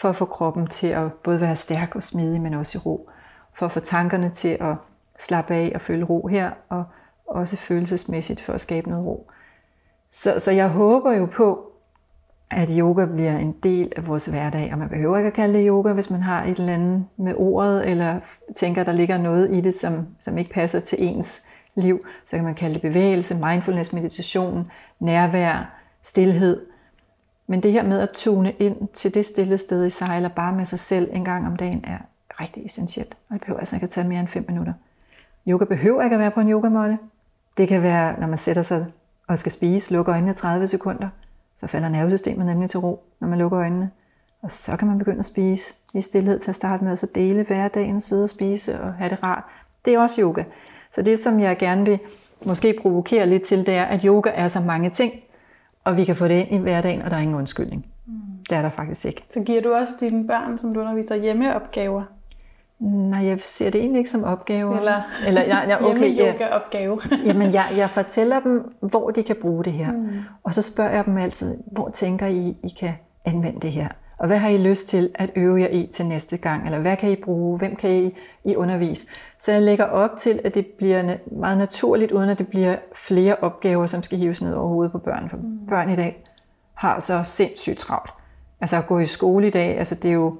[0.00, 3.10] For at få kroppen til at både være stærk og smidig, men også i ro.
[3.58, 4.74] For at få tankerne til at
[5.18, 6.84] slappe af og føle ro her, og
[7.26, 9.30] også følelsesmæssigt for at skabe noget ro.
[10.10, 11.71] Så, så jeg håber jo på,
[12.52, 15.66] at yoga bliver en del af vores hverdag, og man behøver ikke at kalde det
[15.68, 18.20] yoga, hvis man har et eller andet med ordet, eller
[18.56, 22.06] tænker, der ligger noget i det, som, som ikke passer til ens liv.
[22.26, 26.60] Så kan man kalde det bevægelse, mindfulness, meditation, nærvær, stillhed.
[27.46, 30.56] Men det her med at tune ind til det stille sted i sig, eller bare
[30.56, 31.98] med sig selv en gang om dagen, er
[32.40, 33.16] rigtig essentielt.
[33.28, 34.72] Og det behøver altså ikke at tage mere end 5 minutter.
[35.48, 36.98] Yoga behøver ikke at være på en yogamåtte.
[37.56, 38.86] Det kan være, når man sætter sig
[39.26, 41.08] og skal spise, lukker øjnene 30 sekunder,
[41.62, 43.90] så falder nervesystemet nemlig til ro, når man lukker øjnene.
[44.42, 47.06] Og så kan man begynde at spise i stillhed til at starte med, og så
[47.14, 49.44] dele hverdagen, sidde og spise og have det rart.
[49.84, 50.44] Det er også yoga.
[50.94, 51.98] Så det, som jeg gerne vil
[52.46, 55.12] måske provokere lidt til, det er, at yoga er så mange ting,
[55.84, 57.86] og vi kan få det ind i hverdagen, og der er ingen undskyldning.
[58.06, 58.12] Mm.
[58.50, 59.24] Det er der faktisk ikke.
[59.30, 62.02] Så giver du også dine børn, som du underviser, hjemmeopgaver?
[62.82, 64.78] Nej, jeg ser det egentlig ikke som opgaver.
[64.78, 67.00] Eller, Eller ja, ja, okay, hjemme-yoga-opgave.
[67.10, 67.16] Ja.
[67.26, 69.92] Jamen, jeg, jeg fortæller dem, hvor de kan bruge det her.
[69.92, 70.08] Mm.
[70.42, 72.92] Og så spørger jeg dem altid, hvor tænker I, I kan
[73.24, 73.88] anvende det her?
[74.18, 76.64] Og hvad har I lyst til at øve jer i til næste gang?
[76.64, 77.58] Eller hvad kan I bruge?
[77.58, 78.14] Hvem kan I,
[78.44, 79.06] I undervise?
[79.38, 83.36] Så jeg lægger op til, at det bliver meget naturligt, uden at det bliver flere
[83.40, 85.28] opgaver, som skal hives ned over hovedet på børn.
[85.30, 85.66] For mm.
[85.68, 86.24] børn i dag
[86.74, 88.10] har så sindssygt travlt.
[88.60, 90.38] Altså at gå i skole i dag, altså det er jo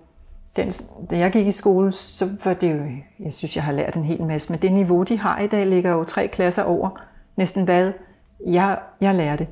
[0.57, 0.73] den,
[1.11, 2.85] da jeg gik i skole, så var det jo,
[3.21, 5.67] jeg synes, jeg har lært en hel masse, men det niveau, de har i dag,
[5.67, 6.91] ligger jo tre klasser over
[7.37, 7.93] næsten hvad
[8.47, 9.47] jeg, jeg lærte.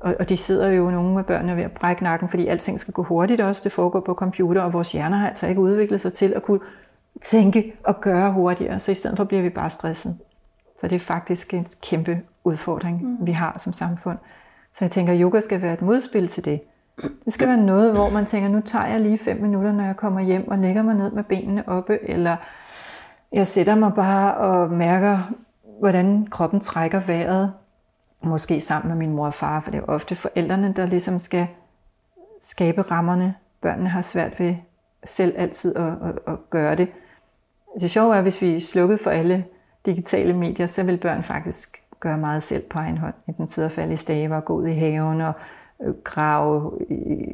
[0.00, 2.94] og, og de sidder jo nogle af børnene ved at brække nakken, fordi alting skal
[2.94, 3.60] gå hurtigt også.
[3.64, 6.60] Det foregår på computer, og vores hjerner har altså ikke udviklet sig til at kunne
[7.22, 8.78] tænke og gøre hurtigere.
[8.78, 10.18] Så i stedet for bliver vi bare stresset.
[10.80, 13.26] Så det er faktisk en kæmpe udfordring, mm.
[13.26, 14.18] vi har som samfund.
[14.74, 16.60] Så jeg tænker, at yoga skal være et modspil til det.
[17.24, 19.96] Det skal være noget, hvor man tænker, nu tager jeg lige fem minutter, når jeg
[19.96, 22.36] kommer hjem og lægger mig ned med benene oppe, eller
[23.32, 25.18] jeg sætter mig bare og mærker,
[25.78, 27.52] hvordan kroppen trækker vejret,
[28.22, 31.46] måske sammen med min mor og far, for det er ofte forældrene, der ligesom skal
[32.40, 33.34] skabe rammerne.
[33.60, 34.54] Børnene har svært ved
[35.04, 36.88] selv altid at, at, at gøre det.
[37.80, 39.44] Det sjove er, at hvis vi slukkede for alle
[39.86, 43.14] digitale medier, så vil børn faktisk gøre meget selv på egen hånd.
[43.28, 45.32] Enten sidde og falde i staver, gå ud i haven og
[46.04, 46.72] grave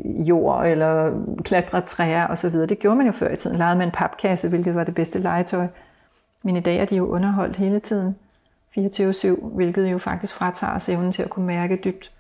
[0.05, 2.53] jord eller klatre træer osv.
[2.53, 3.59] Det gjorde man jo før i tiden.
[3.59, 5.67] Legede med en papkasse, hvilket var det bedste legetøj.
[6.43, 8.17] Men i dag er de jo underholdt hele tiden.
[8.79, 12.13] 24-7, hvilket jo faktisk fratager os evnen til at kunne mærke dybt.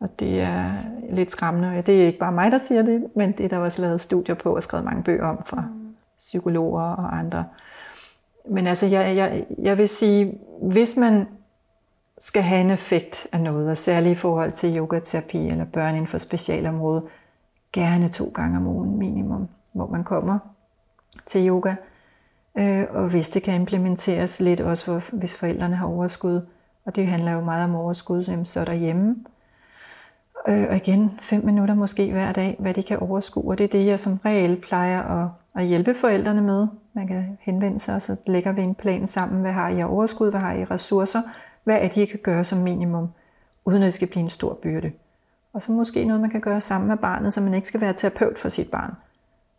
[0.00, 0.72] Og det er
[1.10, 1.82] lidt skræmmende.
[1.86, 4.34] Det er ikke bare mig, der siger det, men det er der også lavet studier
[4.34, 5.64] på og skrevet mange bøger om fra
[6.18, 7.44] psykologer og andre.
[8.50, 11.26] Men altså, jeg, jeg, jeg vil sige, hvis man
[12.22, 16.06] skal have en effekt af noget, og særligt i forhold til yogaterapi eller børn inden
[16.06, 17.02] for specialområde,
[17.72, 20.38] gerne to gange om ugen minimum, hvor man kommer
[21.26, 21.74] til yoga.
[22.54, 26.40] Øh, og hvis det kan implementeres lidt også, for, hvis forældrene har overskud,
[26.84, 29.16] og det handler jo meget om overskud, så derhjemme.
[30.48, 33.68] Øh, og igen, fem minutter måske hver dag, hvad de kan overskue, og det er
[33.68, 36.66] det, jeg som regel plejer at, at hjælpe forældrene med.
[36.92, 40.30] Man kan henvende sig, og så lægger vi en plan sammen, hvad har I overskud,
[40.30, 41.22] hvad har I ressourcer,
[41.64, 43.08] hvad er det, I kan gøre som minimum,
[43.64, 44.92] uden at det skal blive en stor byrde.
[45.52, 47.92] Og så måske noget, man kan gøre sammen med barnet, så man ikke skal være
[47.92, 48.94] terapeut for sit barn.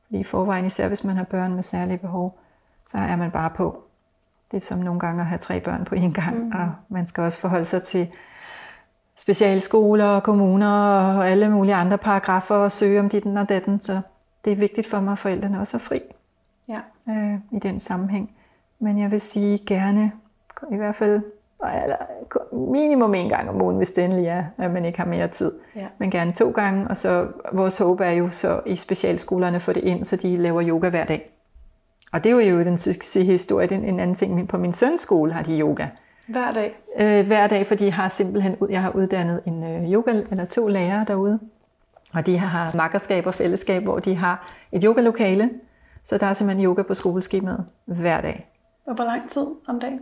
[0.06, 2.40] Fordi i forvejen, især hvis man har børn med særlige behov,
[2.92, 3.84] så er man bare på.
[4.52, 6.52] Det er som nogle gange at have tre børn på en gang, mm.
[6.52, 8.08] og man skal også forholde sig til
[9.16, 10.72] specialskoler, kommuner
[11.18, 14.02] og alle mulige andre paragrafer og søge om dit og datten, så
[14.46, 16.02] det er vigtigt for mig, at forældrene også er fri
[16.68, 16.80] ja.
[17.10, 18.36] øh, i den sammenhæng.
[18.80, 20.12] Men jeg vil sige gerne,
[20.72, 21.22] i hvert fald
[21.68, 21.96] eller
[22.52, 25.52] minimum en gang om ugen, hvis det endelig er, at man ikke har mere tid.
[25.76, 25.88] Ja.
[25.98, 29.84] Men gerne to gange, og så vores håb er jo så i specialskolerne få det
[29.84, 31.30] ind, så de laver yoga hver dag.
[32.12, 33.74] Og det er jo den succeshistorie.
[33.74, 35.88] En, en anden ting, på min søns skole har de yoga.
[36.28, 36.76] Hver dag?
[37.00, 40.68] Øh, hver dag, fordi jeg har simpelthen, jeg har uddannet en øh, yoga, eller to
[40.68, 41.40] lærere derude.
[42.14, 45.50] Og de har makkerskab og fællesskab, hvor de har et yogalokale.
[46.06, 48.50] Så der er simpelthen yoga på skoleskemaet hver dag.
[48.86, 50.00] Og hvor lang tid om dagen?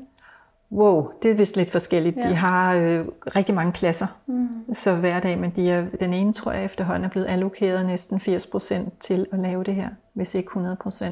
[0.71, 2.17] Wow, det er vist lidt forskelligt.
[2.17, 2.29] Ja.
[2.29, 3.05] De har øh,
[3.35, 4.73] rigtig mange klasser, mm.
[4.73, 8.17] så hver dag, men de er, den ene tror jeg efterhånden er blevet allokeret næsten
[8.17, 11.05] 80% til at lave det her, hvis ikke 100%.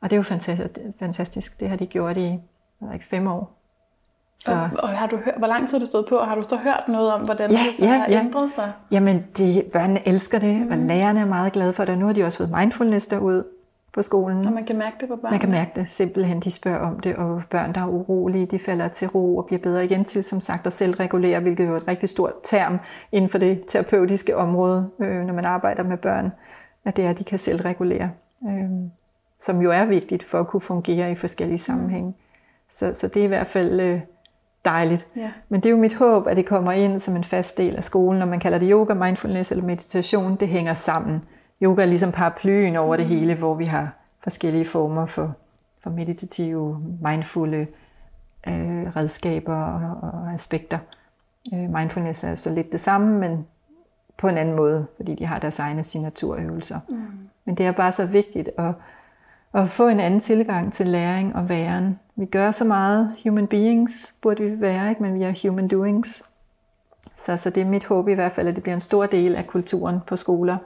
[0.00, 0.80] Og det er jo fantastisk.
[0.98, 1.60] fantastisk.
[1.60, 2.38] Det har de gjort i
[2.94, 3.60] ikke, fem år.
[4.38, 4.52] Så.
[4.52, 6.42] Og, og har du hørt, hvor lang tid har du stået på, og har du
[6.42, 8.20] så hørt noget om, hvordan ja, det så ja, har ja.
[8.20, 8.72] ændret sig?
[8.90, 10.72] Jamen, de, børnene elsker det, mm.
[10.72, 13.44] og lærerne er meget glade for det, og nu har de også fået mindfulness derude
[13.94, 14.46] på skolen.
[14.46, 15.30] Og man kan mærke det på børnene?
[15.30, 16.40] Man kan mærke det simpelthen.
[16.40, 19.60] De spørger om det, og børn, der er urolige, de falder til ro og bliver
[19.60, 22.78] bedre igen til, som sagt, at selvregulere, hvilket jo er et rigtig stort term
[23.12, 26.32] inden for det terapeutiske område, øh, når man arbejder med børn,
[26.84, 28.10] at det er, at de kan selvregulere.
[28.48, 28.70] Øh,
[29.40, 32.08] som jo er vigtigt for at kunne fungere i forskellige sammenhænge.
[32.08, 32.14] Mm.
[32.70, 34.00] Så, så det er i hvert fald øh,
[34.64, 35.06] dejligt.
[35.16, 35.30] Ja.
[35.48, 37.84] Men det er jo mit håb, at det kommer ind som en fast del af
[37.84, 41.22] skolen, når man kalder det yoga, mindfulness eller meditation, det hænger sammen.
[41.62, 43.12] Yoga er ligesom paraplyen over det mm.
[43.12, 43.90] hele, hvor vi har
[44.22, 45.34] forskellige former for,
[45.82, 47.66] for meditative, mindfulde
[48.46, 50.78] øh, redskaber og, og aspekter.
[51.54, 53.46] Øh, mindfulness er så lidt det samme, men
[54.16, 56.80] på en anden måde, fordi de har deres egne signaturøvelser.
[56.88, 56.96] Mm.
[57.44, 58.72] Men det er bare så vigtigt at,
[59.54, 61.98] at få en anden tilgang til læring og væren.
[62.16, 65.02] Vi gør så meget human beings, burde vi være, ikke?
[65.02, 66.22] men vi er human doings.
[67.16, 69.36] Så, så det er mit håb i hvert fald, at det bliver en stor del
[69.36, 70.56] af kulturen på skoler,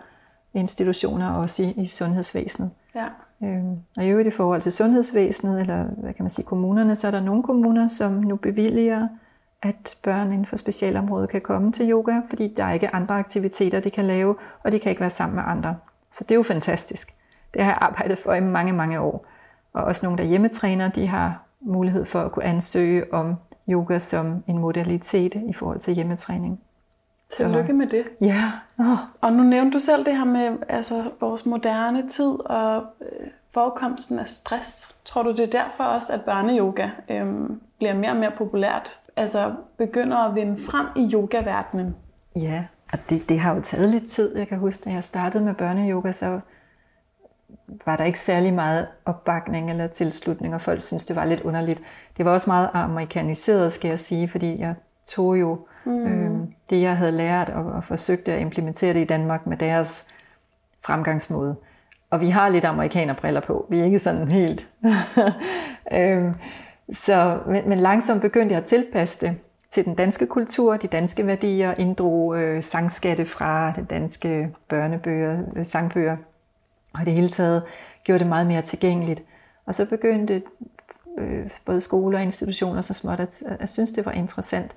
[0.55, 2.71] institutioner og også i, i sundhedsvæsenet.
[2.95, 3.07] Ja.
[3.43, 7.07] Øhm, og i øvrigt i forhold til sundhedsvæsenet, eller hvad kan man sige, kommunerne, så
[7.07, 9.09] er der nogle kommuner, som nu bevilliger,
[9.63, 13.81] at børn inden for specialområdet kan komme til yoga, fordi der er ikke andre aktiviteter,
[13.81, 15.77] de kan lave, og de kan ikke være sammen med andre.
[16.13, 17.15] Så det er jo fantastisk.
[17.55, 19.27] Det har jeg arbejdet for i mange, mange år.
[19.73, 23.37] Og også nogle, der hjemmetræner, de har mulighed for at kunne ansøge om
[23.69, 26.61] yoga som en modalitet i forhold til hjemmetræning.
[27.31, 28.05] Tillykke med det.
[28.21, 28.43] Ja.
[28.79, 28.99] Oh.
[29.21, 34.19] Og nu nævnte du selv det her med altså, vores moderne tid og øh, forekomsten
[34.19, 34.97] af stress.
[35.05, 37.27] Tror du, det er derfor også, at børneyoga øh,
[37.79, 39.01] bliver mere og mere populært?
[39.17, 41.97] Altså begynder at vinde frem i yogaverdenen?
[42.37, 44.37] Ja, og det, det har jo taget lidt tid.
[44.37, 46.41] Jeg kan huske, da jeg startede med børneyoga, så
[47.87, 51.83] var der ikke særlig meget opbakning eller tilslutning, og folk synes det var lidt underligt.
[52.17, 54.75] Det var også meget amerikaniseret, skal jeg sige, fordi jeg
[55.09, 56.07] tog jo mm.
[56.07, 60.09] øh, det, jeg havde lært, og, og forsøgte at implementere det i Danmark med deres
[60.85, 61.57] fremgangsmåde.
[62.11, 63.67] Og vi har lidt amerikanerbriller på.
[63.71, 64.69] Vi er ikke sådan helt...
[65.93, 66.33] øh,
[66.93, 69.37] så, men, men langsomt begyndte jeg at tilpasse det
[69.71, 75.67] til den danske kultur, de danske værdier, inddrog øh, sangskatte fra den danske børnebøger, øh,
[75.67, 76.17] sangbøger,
[76.95, 77.63] og det hele taget
[78.05, 79.23] gjorde det meget mere tilgængeligt.
[79.67, 80.43] Og så begyndte
[81.19, 84.77] øh, både skoler og institutioner så småt at, at synes, det var interessant.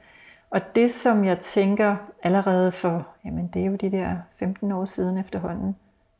[0.51, 4.85] Og det, som jeg tænker allerede for, jamen det er jo de der 15 år
[4.85, 5.75] siden efterhånden,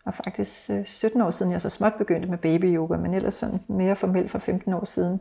[0.06, 3.34] og faktisk øh, 17 år siden, jeg så småt begyndte med baby yoga, men ellers
[3.34, 5.20] sådan mere formelt for 15 år siden,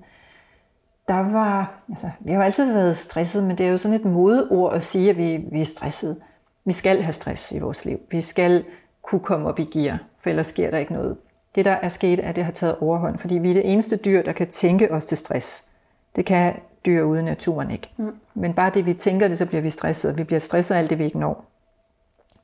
[1.09, 4.05] der var, altså, vi har jo altid været stresset, men det er jo sådan et
[4.05, 6.17] modeord at sige, at vi, vi er stresset.
[6.65, 8.01] Vi skal have stress i vores liv.
[8.11, 8.65] Vi skal
[9.03, 11.17] kunne komme op i gear, for ellers sker der ikke noget.
[11.55, 13.97] Det, der er sket, er, at det har taget overhånd, fordi vi er det eneste
[13.97, 15.69] dyr, der kan tænke os til stress.
[16.17, 16.55] Det kan
[16.87, 17.91] dyr uden naturen ikke.
[17.97, 18.15] Mm.
[18.35, 20.79] Men bare det, vi tænker det, så bliver vi stresset, og vi bliver stresset af
[20.79, 21.45] alt det, vi ikke når.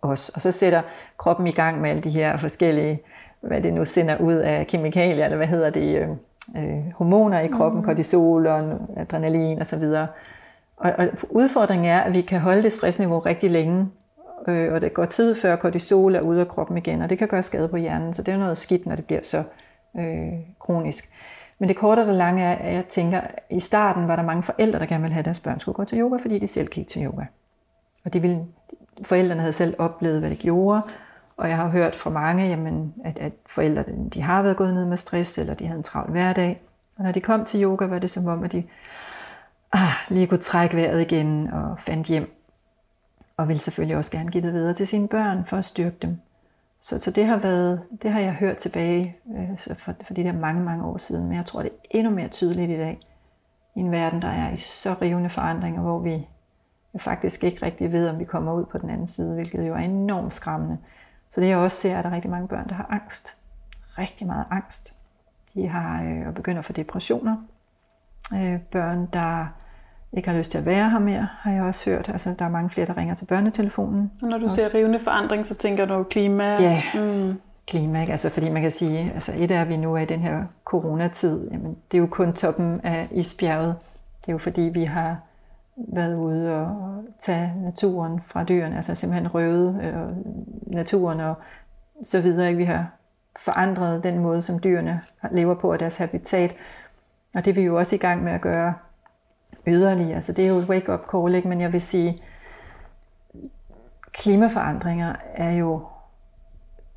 [0.03, 0.29] Os.
[0.29, 0.83] Og så sætter
[1.19, 3.01] kroppen i gang med alle de her forskellige,
[3.41, 6.09] hvad det nu sender ud af kemikalier, eller hvad hedder det, øh,
[6.57, 7.87] øh, hormoner i kroppen, mm.
[7.87, 9.83] kortisol og adrenalin osv.
[9.83, 10.07] Og,
[10.77, 13.89] og, og udfordringen er, at vi kan holde det stressniveau rigtig længe,
[14.49, 17.29] øh, og det går tid før kortisol er ude af kroppen igen, og det kan
[17.29, 19.43] gøre skade på hjernen, så det er noget skidt, når det bliver så
[19.99, 21.05] øh, kronisk.
[21.59, 24.23] Men det korte og det lange er, at jeg tænker, at i starten var der
[24.23, 26.47] mange forældre, der gerne ville have, at deres børn skulle gå til yoga, fordi de
[26.47, 27.25] selv gik til yoga.
[28.05, 28.45] Og de ville,
[29.03, 30.83] forældrene havde selv oplevet, hvad det gjorde,
[31.37, 33.85] og jeg har hørt fra mange, jamen, at, at forældre
[34.15, 36.63] de har været gået ned med stress, eller de havde en travl hverdag.
[36.97, 38.65] Og når de kom til yoga, var det som om, at de
[39.73, 42.33] ah, lige kunne trække vejret igen og fandt hjem.
[43.37, 46.19] Og ville selvfølgelig også gerne give det videre til sine børn for at styrke dem.
[46.87, 50.33] Så, så det, har været, det har jeg hørt tilbage øh, for, for de der
[50.33, 51.29] mange, mange år siden.
[51.29, 53.01] Men jeg tror, det er endnu mere tydeligt i dag.
[53.75, 56.27] I en verden, der er i så rivende forandringer, hvor vi
[56.99, 59.79] faktisk ikke rigtig ved, om vi kommer ud på den anden side, hvilket jo er
[59.79, 60.79] enormt skræmmende.
[61.31, 63.37] Så det jeg også ser, er, at der er rigtig mange børn, der har angst.
[63.99, 64.95] Rigtig meget angst.
[65.55, 67.37] De har øh, og begynder at få depressioner.
[68.35, 69.47] Øh, børn, der
[70.17, 72.09] ikke har lyst til at være her mere, har jeg også hørt.
[72.09, 74.13] Altså, der er mange flere, der ringer til børnetelefonen.
[74.23, 74.57] Og når du også.
[74.57, 76.45] ser rivende forandring, så tænker du klima?
[76.45, 77.41] Ja, mm.
[77.67, 78.01] klima.
[78.01, 78.13] Ikke?
[78.13, 80.43] Altså, fordi man kan sige, altså et er, at vi nu er i den her
[80.65, 81.51] coronatid.
[81.51, 83.75] Jamen, det er jo kun toppen af isbjerget.
[84.21, 85.17] Det er jo fordi, vi har
[85.77, 89.95] været ude og tage naturen fra dyrene, altså simpelthen røvet øh,
[90.67, 91.35] naturen og
[92.05, 92.55] så videre.
[92.55, 92.87] Vi har
[93.41, 95.01] forandret den måde, som dyrene
[95.31, 96.55] lever på og deres habitat.
[97.35, 98.75] Og det er vi jo også i gang med at gøre
[99.73, 100.15] yderligere.
[100.15, 101.49] Altså det er jo et wake-up call, ikke?
[101.49, 102.23] men jeg vil sige,
[104.13, 105.87] klimaforandringer er jo,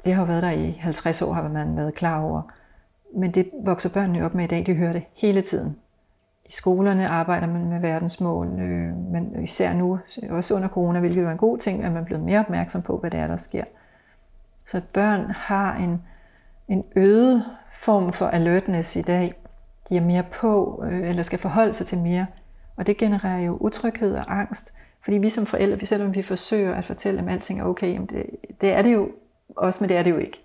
[0.06, 2.42] det har jo været der i 50 år, har man været klar over.
[3.16, 5.78] Men det vokser børnene op med i dag, de hører det hele tiden.
[6.46, 10.00] I skolerne arbejder man med verdensmål, øh, men især nu,
[10.30, 12.82] også under corona, hvilket jo er en god ting, at man er blevet mere opmærksom
[12.82, 13.64] på, hvad det er, der sker.
[14.66, 16.02] Så børn har en,
[16.68, 17.46] en øget
[17.82, 19.34] form for alertness i dag.
[19.90, 22.26] De er mere på, øh, eller skal forholde sig til mere.
[22.80, 24.74] Og det genererer jo utryghed og angst.
[25.04, 28.08] Fordi vi som forældre, selvom vi forsøger at fortælle dem, at alting er okay, jamen
[28.08, 28.26] det,
[28.62, 29.12] det er det jo
[29.56, 30.40] også, men det er det jo ikke.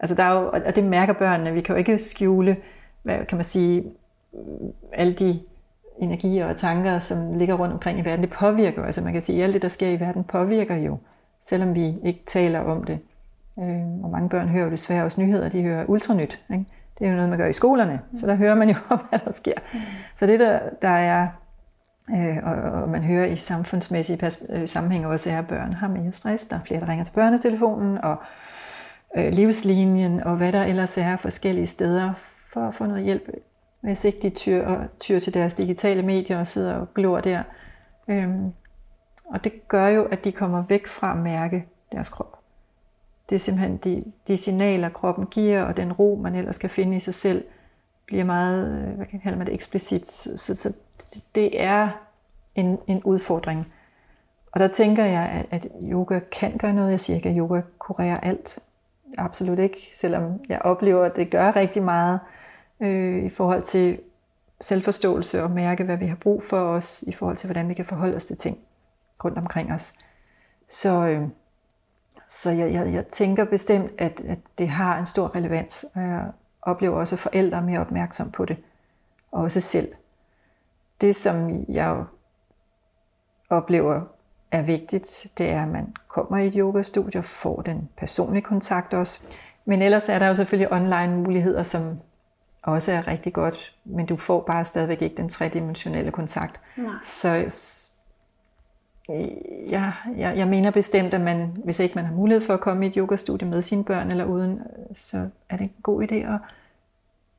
[0.00, 1.52] Altså der er jo, og det mærker børnene.
[1.52, 2.56] Vi kan jo ikke skjule,
[3.02, 3.84] hvad kan man sige,
[4.92, 5.40] alle de
[5.98, 8.86] energier og tanker, som ligger rundt omkring i verden, det påvirker jo.
[8.86, 10.98] Altså man kan sige, at alt det, der sker i verden, påvirker jo,
[11.42, 12.98] selvom vi ikke taler om det.
[13.58, 16.40] Øh, og mange børn hører jo desværre også nyheder, de hører ultranyt.
[16.52, 16.64] Ikke?
[16.98, 19.18] Det er jo noget, man gør i skolerne, så der hører man jo om, hvad
[19.24, 19.54] der sker.
[19.72, 19.78] Mm.
[20.18, 21.28] Så det, der, der er,
[22.10, 25.88] øh, og, og man hører i samfundsmæssige pers- øh, sammenhæng også, er, at børn har
[25.88, 26.46] mere stress.
[26.46, 28.16] Der er flere, der ringer til børnetelefonen, og
[29.16, 32.12] øh, livslinjen, og hvad der ellers er forskellige steder
[32.52, 33.30] for at få noget hjælp
[33.86, 37.42] hvis ikke de tyr, og, tyr til deres digitale medier og sidder og glor der.
[38.08, 38.52] Øhm,
[39.24, 42.38] og det gør jo, at de kommer væk fra at mærke deres krop.
[43.28, 46.96] Det er simpelthen de, de signaler, kroppen giver, og den ro, man ellers kan finde
[46.96, 47.44] i sig selv,
[48.06, 50.06] bliver meget, øh, hvad kan man det, eksplicit.
[50.06, 50.72] Så, så
[51.34, 51.88] det er
[52.54, 53.72] en, en udfordring.
[54.52, 56.90] Og der tænker jeg, at, at yoga kan gøre noget.
[56.90, 58.58] Jeg siger ikke, at yoga kurerer alt.
[59.18, 62.20] Absolut ikke, selvom jeg oplever, at det gør rigtig meget
[62.80, 63.98] øh, i forhold til
[64.60, 67.84] selvforståelse og mærke, hvad vi har brug for os, i forhold til, hvordan vi kan
[67.84, 68.58] forholde os til ting
[69.24, 69.92] rundt omkring os.
[70.68, 71.28] Så, øh,
[72.28, 76.30] så jeg, jeg, jeg tænker bestemt, at, at det har en stor relevans, og jeg
[76.62, 78.56] oplever også, at forældre er mere opmærksom på det,
[79.32, 79.88] og også selv.
[81.00, 82.04] Det, som jeg
[83.50, 84.00] oplever
[84.50, 88.94] er vigtigt, det er, at man kommer i et yogastudie og får den personlige kontakt
[88.94, 89.24] også.
[89.64, 91.98] Men ellers er der jo selvfølgelig online muligheder, som
[92.64, 96.60] også er rigtig godt, men du får bare stadigvæk ikke den tredimensionelle kontakt.
[96.76, 96.94] Nej.
[97.04, 97.28] Så
[99.68, 102.84] jeg, jeg, jeg mener bestemt, at man, hvis ikke man har mulighed for at komme
[102.86, 104.60] i et yogastudie med sine børn eller uden,
[104.94, 106.38] så er det en god idé at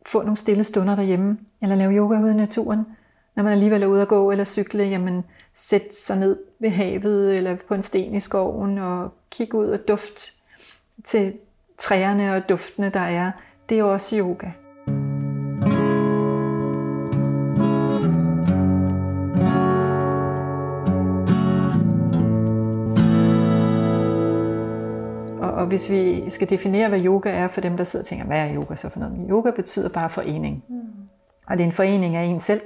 [0.06, 2.86] få nogle stille stunder derhjemme, eller lave yoga ude i naturen.
[3.38, 5.24] Når man alligevel er ude at gå eller cykle, jamen
[5.56, 9.88] sæt sig ned ved havet eller på en sten i skoven og kigge ud og
[9.88, 10.34] duft
[11.06, 11.34] til
[11.78, 13.32] træerne og duftene, der er.
[13.70, 14.48] Det er også yoga.
[25.42, 28.40] Og hvis vi skal definere, hvad yoga er for dem, der sidder og tænker, hvad
[28.40, 29.28] er yoga så for noget?
[29.30, 30.64] Yoga betyder bare forening.
[30.68, 30.76] Mm.
[31.48, 32.62] Og det er en forening af en selv,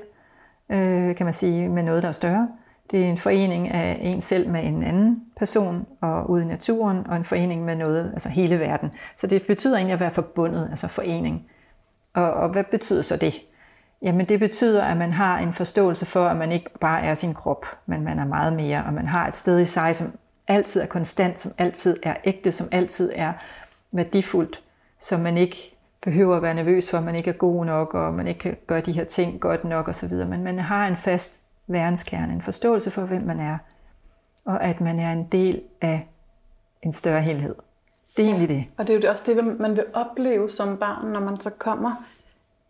[0.72, 2.47] øh, kan man sige, med noget, der er større.
[2.91, 7.07] Det er en forening af en selv med en anden person og ude i naturen,
[7.07, 8.91] og en forening med noget, altså hele verden.
[9.17, 11.45] Så det betyder egentlig at være forbundet, altså forening.
[12.13, 13.34] Og, og hvad betyder så det?
[14.01, 17.34] Jamen det betyder, at man har en forståelse for, at man ikke bare er sin
[17.34, 20.07] krop, men man er meget mere, og man har et sted i sig, som
[20.47, 23.34] altid er konstant, som altid er ægte, som altid er
[23.91, 24.61] værdifuldt,
[24.99, 28.13] så man ikke behøver at være nervøs for, at man ikke er god nok, og
[28.13, 30.13] man ikke kan gøre de her ting godt nok osv.
[30.13, 33.57] Men man har en fast værenskerne, en forståelse for, hvem man er,
[34.45, 36.07] og at man er en del af
[36.81, 37.55] en større helhed.
[38.17, 38.65] Det er egentlig det.
[38.77, 41.95] Og det er jo også det, man vil opleve som barn, når man så kommer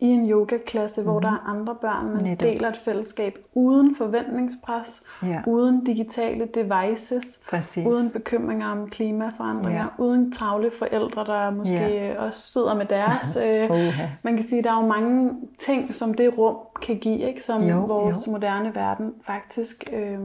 [0.02, 1.22] i en yogaklasse, hvor mm.
[1.22, 2.44] der er andre børn, man Netop.
[2.44, 5.42] deler et fællesskab uden forventningspres, ja.
[5.48, 7.86] uden digitale devices, Præcis.
[7.86, 10.04] uden bekymringer om klimaforandringer, ja.
[10.04, 12.22] uden travle forældre, der måske ja.
[12.22, 13.38] også sidder med deres.
[13.72, 17.20] uh, man kan sige, at der er jo mange ting, som det rum kan give,
[17.20, 17.44] ikke?
[17.44, 18.32] som jo, vores jo.
[18.32, 20.20] moderne verden faktisk øh,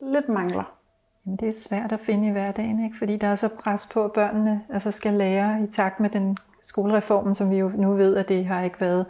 [0.00, 0.72] lidt mangler.
[1.26, 2.96] Jamen, det er svært at finde i hverdagen, ikke?
[2.98, 6.38] fordi der er så pres på, at børnene altså skal lære i takt med den
[6.62, 9.06] skolereformen, som vi jo nu ved, at det har ikke været,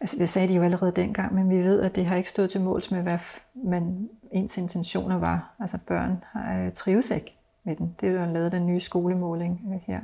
[0.00, 2.50] altså det sagde de jo allerede dengang, men vi ved, at det har ikke stået
[2.50, 3.18] til måls med, hvad
[3.54, 5.54] man, ens intentioner var.
[5.60, 7.96] Altså børn har, øh, trives ikke med den.
[8.00, 10.00] Det er jo lavet den nye skolemåling øh, her.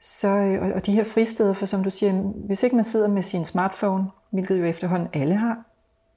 [0.00, 3.08] Så, øh, og, og de her fristeder, for som du siger, hvis ikke man sidder
[3.08, 5.64] med sin smartphone, hvilket jo efterhånden alle har,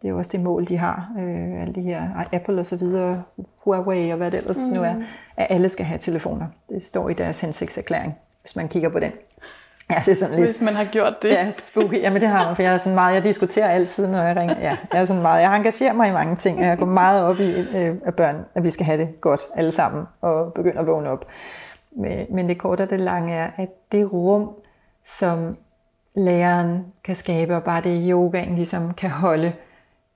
[0.02, 2.78] det er jo også det mål, de har, øh, alle de her Apple og så
[2.78, 3.24] videre,
[3.64, 4.76] Huawei og hvad det ellers mm.
[4.76, 4.96] nu er,
[5.38, 6.48] at alle skal have telefoner.
[6.70, 9.12] Det står i deres hensigtserklæring, hvis man kigger på den.
[9.90, 10.50] Ja, det er sådan lidt...
[10.50, 11.30] Hvis man har gjort det.
[11.30, 12.02] Ja, spooky.
[12.02, 14.60] Jamen det har man, for jeg er sådan meget, jeg diskuterer altid, når jeg ringer.
[14.60, 17.24] Ja, jeg er sådan meget, jeg engagerer mig i mange ting, og jeg går meget
[17.24, 20.80] op i øh, at børn, at vi skal have det godt alle sammen, og begynde
[20.80, 21.26] at vågne op.
[21.92, 24.50] Men, men det korte og det lange er, at det rum,
[25.06, 25.58] som
[26.16, 29.54] læreren kan skabe, og bare det yogaen ligesom kan holde,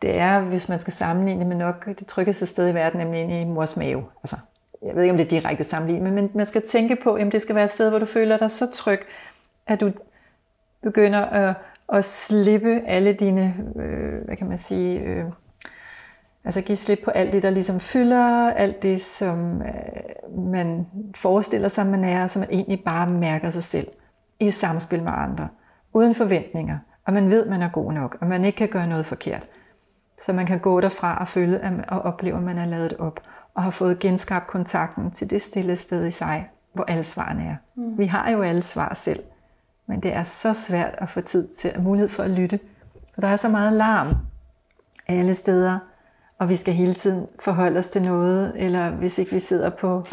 [0.01, 3.21] det er, hvis man skal sammenligne det med nok det tryggeste sted i verden, nemlig
[3.21, 4.03] inde i mors mave.
[4.23, 4.35] Altså,
[4.85, 7.41] jeg ved ikke, om det er direkte sammenlignet, men man skal tænke på, at det
[7.41, 9.01] skal være et sted, hvor du føler dig så tryg,
[9.69, 9.91] at du
[10.83, 11.55] begynder at,
[11.93, 15.25] at slippe alle dine, øh, hvad kan man sige, øh,
[16.45, 21.67] altså give slip på alt det, der ligesom fylder, alt det, som øh, man forestiller
[21.67, 23.87] sig, man er, så man egentlig bare mærker sig selv
[24.39, 25.47] i samspil med andre,
[25.93, 29.05] uden forventninger, og man ved, man er god nok, og man ikke kan gøre noget
[29.05, 29.47] forkert.
[30.21, 33.19] Så man kan gå derfra og føle og opleve, at man er lavet op,
[33.53, 37.55] og har fået genskabt kontakten til det stille sted i sig, hvor alle svarene er.
[37.75, 37.97] Mm.
[37.97, 39.23] Vi har jo alle svar selv.
[39.89, 42.59] Men det er så svært at få tid til at mulighed for at lytte.
[43.13, 44.15] For der er så meget larm
[45.07, 45.79] alle steder,
[46.39, 50.03] og vi skal hele tiden forholde os til noget, eller hvis ikke vi sidder på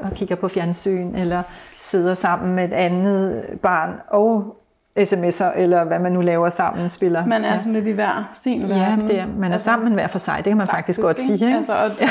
[0.00, 1.42] og kigger på fjernsyn, eller
[1.80, 4.56] sidder sammen med et andet barn og
[4.98, 7.26] sms'er, eller hvad man nu laver sammen, spiller.
[7.26, 7.58] Man er ja.
[7.58, 9.08] sådan lidt i hver sin ja, verden.
[9.08, 11.18] det er, man er altså, sammen hver for sig, det kan man faktisk, faktisk godt
[11.18, 11.38] ikke?
[11.38, 11.46] sige.
[11.46, 11.56] Ikke?
[11.56, 12.08] Altså, og, ja.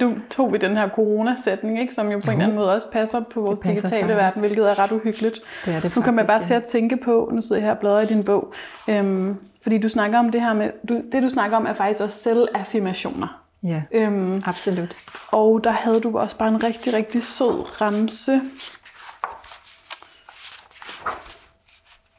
[0.00, 2.30] du tog vi den her coronasætning, ikke, som jo på jo.
[2.30, 4.16] en eller anden måde også passer på vores passer digitale faktisk.
[4.16, 5.38] verden, hvilket er ret uhyggeligt.
[5.64, 6.44] Det er det nu kommer jeg bare ja.
[6.44, 8.52] til at tænke på, nu sidder jeg her og bladrer i din bog,
[8.88, 12.04] øhm, fordi du snakker om det her med, du, det du snakker om er faktisk
[12.04, 13.42] også selvaffirmationer.
[13.62, 14.96] Ja, øhm, absolut.
[15.32, 18.40] Og der havde du også bare en rigtig, rigtig sød ramse,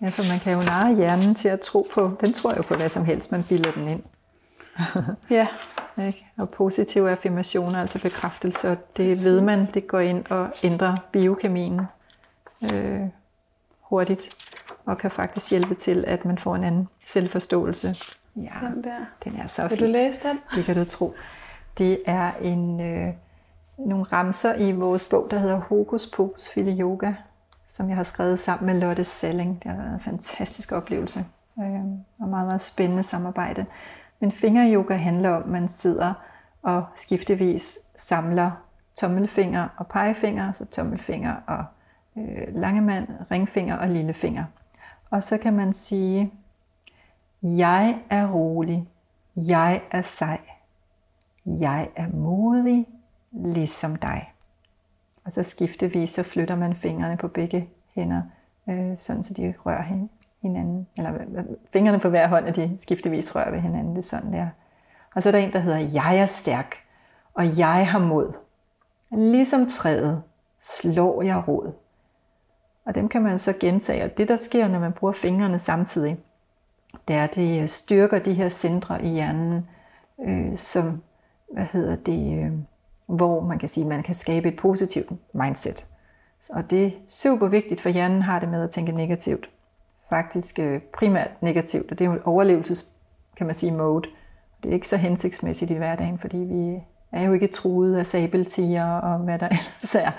[0.02, 2.76] Ja, for man kan jo narre hjernen til at tro på, den tror jo på
[2.76, 4.04] hvad som helst, man bilder den ind.
[5.38, 5.47] ja.
[5.97, 6.26] Ikke?
[6.38, 11.82] Og positive affirmationer, altså bekræftelser, det ved man, det går ind og ændrer biokemien
[12.74, 13.02] øh,
[13.82, 14.36] hurtigt,
[14.86, 17.95] og kan faktisk hjælpe til, at man får en anden selvforståelse.
[18.36, 19.06] Ja, den, der.
[19.24, 19.72] den er så fin.
[19.72, 20.39] Vil du læse den?
[20.56, 21.14] Det kan du tro.
[21.78, 23.14] Det er en, øh,
[23.78, 27.14] nogle ramser i vores bog, der hedder Hokus Pokus Fili Yoga,
[27.70, 29.63] som jeg har skrevet sammen med Lotte Selling.
[29.63, 31.26] Det har været en fantastisk oplevelse
[31.59, 31.84] øh,
[32.20, 33.65] og meget, meget spændende samarbejde.
[34.20, 36.13] Men fingeryoga handler om, at man sidder
[36.61, 38.51] og skiftevis samler
[38.95, 41.65] tommelfinger og pegefinger, så tommelfinger og
[42.17, 44.45] øh, langemand, ringfinger og lillefinger.
[45.09, 46.32] Og så kan man sige,
[47.41, 48.88] jeg er rolig,
[49.36, 50.39] jeg er sej,
[51.45, 52.88] jeg er modig,
[53.32, 54.34] ligesom dig.
[55.30, 58.21] Og så skiftevis, så flytter man fingrene på begge hænder,
[58.69, 60.01] øh, sådan så de rører
[60.41, 60.88] hinanden.
[60.97, 63.95] Eller fingrene på hver hånd, og de skiftevis rører ved hinanden.
[63.95, 64.47] Det er sådan der.
[65.15, 66.75] Og så er der en, der hedder, jeg er stærk,
[67.34, 68.34] og jeg har mod.
[69.11, 70.23] Ligesom træet
[70.61, 71.71] slår jeg rod.
[72.86, 74.03] Og dem kan man så gentage.
[74.03, 76.17] Og det, der sker, når man bruger fingrene samtidig,
[77.07, 79.67] det er, at det øh, styrker de her centre i hjernen,
[80.21, 81.01] øh, som,
[81.53, 82.51] hvad hedder det, øh,
[83.10, 85.86] hvor man kan sige, at man kan skabe et positivt mindset.
[86.49, 89.49] Og det er super vigtigt, for hjernen har det med at tænke negativt.
[90.10, 92.91] Faktisk øh, primært negativt, og det er jo overlevelses,
[93.38, 94.10] kan man sige, mode.
[94.64, 96.80] Det er ikke så hensigtsmæssigt i hverdagen, fordi vi
[97.12, 100.12] er jo ikke truet af sabeltiger og hvad der ellers er.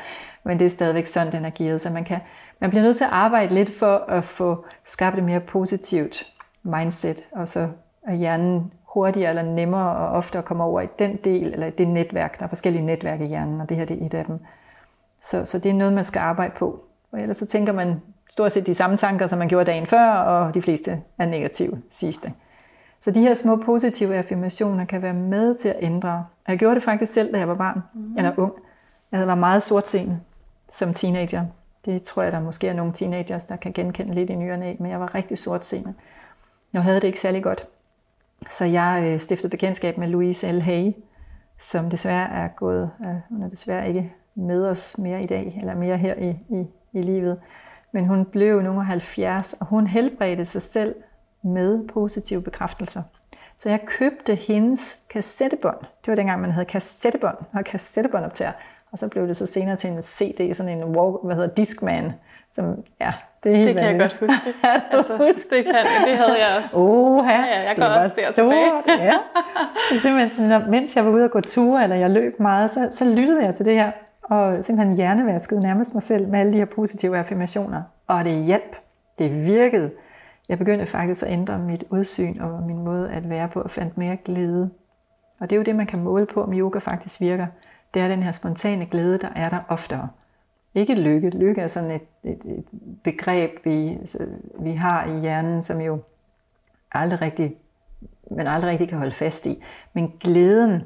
[0.44, 1.80] Men det er stadigvæk sådan, den er gearet.
[1.80, 2.20] Så man, kan,
[2.60, 6.32] man bliver nødt til at arbejde lidt for at få skabt et mere positivt
[6.62, 7.68] mindset, og så
[8.02, 12.38] at hjernen hurtigere eller nemmere og oftere komme over i den del, eller det netværk.
[12.38, 14.38] Der er forskellige netværk i hjernen, og det her det er et af dem.
[15.24, 16.84] Så, så det er noget, man skal arbejde på.
[17.12, 20.12] Og ellers så tænker man stort set de samme tanker, som man gjorde dagen før,
[20.12, 22.32] og de fleste er negative, siges det.
[23.04, 26.26] Så de her små positive affirmationer kan være med til at ændre.
[26.44, 28.16] Og jeg gjorde det faktisk selv, da jeg var barn, mm.
[28.16, 28.52] eller ung.
[29.12, 30.20] Jeg var meget sortseende
[30.68, 31.44] som teenager.
[31.84, 34.90] Det tror jeg, der måske er nogle teenagers, der kan genkende lidt i nyerne men
[34.90, 35.94] jeg var rigtig sortseende.
[36.72, 37.66] Jeg havde det ikke særlig godt.
[38.48, 40.60] Så jeg øh, stiftede bekendtskab med Louise L.
[40.60, 40.92] Hay,
[41.60, 45.74] som desværre er gået, øh, hun er desværre ikke med os mere i dag, eller
[45.74, 47.40] mere her i, i, i livet.
[47.92, 50.94] Men hun blev nogle 70, og hun helbredte sig selv
[51.42, 53.02] med positive bekræftelser.
[53.58, 55.78] Så jeg købte hendes kassettebånd.
[55.80, 58.52] Det var dengang, man havde kassettebånd og kassettebåndoptager.
[58.92, 62.12] Og så blev det så senere til en CD, sådan en walk, hvad hedder Discman,
[62.54, 63.12] som ja,
[63.42, 64.54] det, er helt det kan jeg godt huske.
[64.92, 65.12] altså,
[65.50, 65.74] det, kan,
[66.06, 66.76] det havde jeg også.
[66.76, 68.72] Oh, ja, ja, jeg går også der tilbage.
[68.88, 69.12] ja.
[69.90, 72.88] Så simpelthen, når, mens jeg var ude og gå ture, eller jeg løb meget, så,
[72.90, 73.90] så lyttede jeg til det her,
[74.22, 77.82] og simpelthen hjernevaskede nærmest mig selv med alle de her positive affirmationer.
[78.06, 78.76] Og det hjalp.
[79.18, 79.90] Det virkede.
[80.48, 83.98] Jeg begyndte faktisk at ændre mit udsyn og min måde at være på, og fandt
[83.98, 84.70] mere glæde.
[85.40, 87.46] Og det er jo det, man kan måle på, om yoga faktisk virker.
[87.94, 90.08] Det er den her spontane glæde, der er der oftere.
[90.74, 91.30] Ikke lykke.
[91.30, 92.64] Lykke er sådan et, et, et
[93.04, 93.98] begreb, vi,
[94.58, 95.98] vi har i hjernen, som jo
[96.92, 97.56] aldrig rigtig,
[98.30, 99.62] man aldrig rigtig kan holde fast i.
[99.92, 100.82] Men glæden,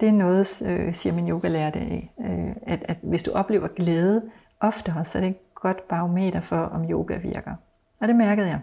[0.00, 4.22] det er noget, øh, siger min yogalærer det, øh, at, at hvis du oplever glæde
[4.60, 7.54] oftere, så er det et godt barometer for, om yoga virker.
[8.00, 8.60] Og det mærkede jeg.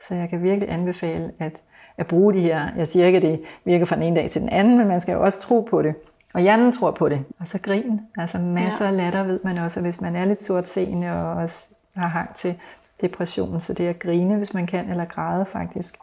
[0.00, 1.62] Så jeg kan virkelig anbefale at,
[1.96, 2.68] at bruge de her.
[2.76, 5.00] Jeg siger ikke, at det virker fra den ene dag til den anden, men man
[5.00, 5.94] skal jo også tro på det.
[6.34, 7.24] Og hjernen tror på det.
[7.38, 8.00] Og så grin.
[8.16, 8.90] Altså masser ja.
[8.90, 11.66] af latter ved man også, hvis man er lidt sortseende og også
[11.96, 12.54] har hang til
[13.00, 13.60] depression.
[13.60, 15.94] Så det at grine, hvis man kan, eller græde faktisk.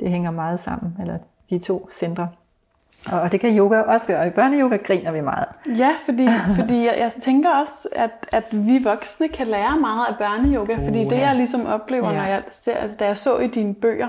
[0.00, 1.18] Det hænger meget sammen, eller
[1.50, 2.28] de to centre.
[3.12, 5.46] Og det kan yoga også gøre, i børneyoga griner vi meget.
[5.78, 10.16] Ja, fordi, fordi jeg, jeg tænker også, at, at vi voksne kan lære meget af
[10.18, 12.16] børneyoga, fordi uh, det jeg ligesom oplever, ja.
[12.16, 12.42] når jeg,
[13.00, 14.08] da jeg så i dine bøger,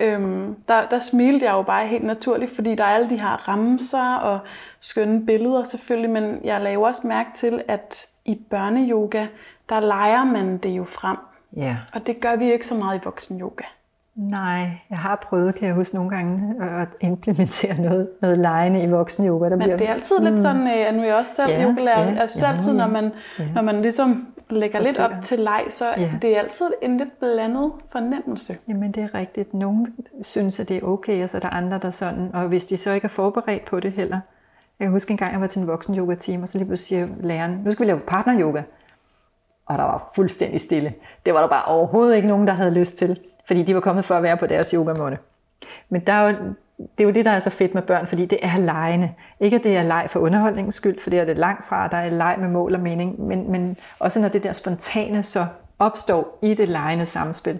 [0.00, 3.48] øhm, der, der smilte jeg jo bare helt naturligt, fordi der er alle de her
[3.48, 4.38] ramser og
[4.80, 9.26] skønne billeder selvfølgelig, men jeg laver også mærke til, at i børneyoga,
[9.68, 11.16] der leger man det jo frem.
[11.56, 11.76] Ja.
[11.92, 13.64] Og det gør vi ikke så meget i voksenyoga.
[14.14, 18.86] Nej, jeg har prøvet, kan jeg huske nogle gange, at implementere noget, noget lejende i
[18.86, 19.48] voksen yoga.
[19.48, 21.34] Der Men bliver, det er altid mm, lidt sådan, at øh, nu er jeg også
[21.34, 23.44] selv ja, yogalærer, ja, jeg synes ja, altid, når man, ja.
[23.54, 26.10] når man ligesom lægger lidt op til leg, så ja.
[26.22, 28.56] det er altid en lidt blandet fornemmelse.
[28.68, 29.54] Jamen det er rigtigt.
[29.54, 29.86] Nogle
[30.22, 32.76] synes, at det er okay, og så er der andre, der sådan, og hvis de
[32.76, 34.20] så ikke er forberedt på det heller.
[34.78, 36.68] Jeg kan huske en gang, jeg var til en voksen yoga team, og så lige
[36.68, 38.62] pludselig siger læreren, nu skal vi lave partner yoga.
[39.66, 40.94] Og der var fuldstændig stille.
[41.26, 44.04] Det var der bare overhovedet ikke nogen, der havde lyst til fordi de var kommet
[44.04, 45.18] for at være på deres yogamånde.
[45.88, 46.36] Men der er jo,
[46.78, 49.10] det er jo det, der er så fedt med børn, fordi det er lejende.
[49.40, 51.96] Ikke at det er leg for underholdningens skyld, for det er det langt fra, der
[51.96, 55.46] er leg med mål og mening, men, men også når det der spontane så
[55.78, 57.58] opstår i det lejende samspil.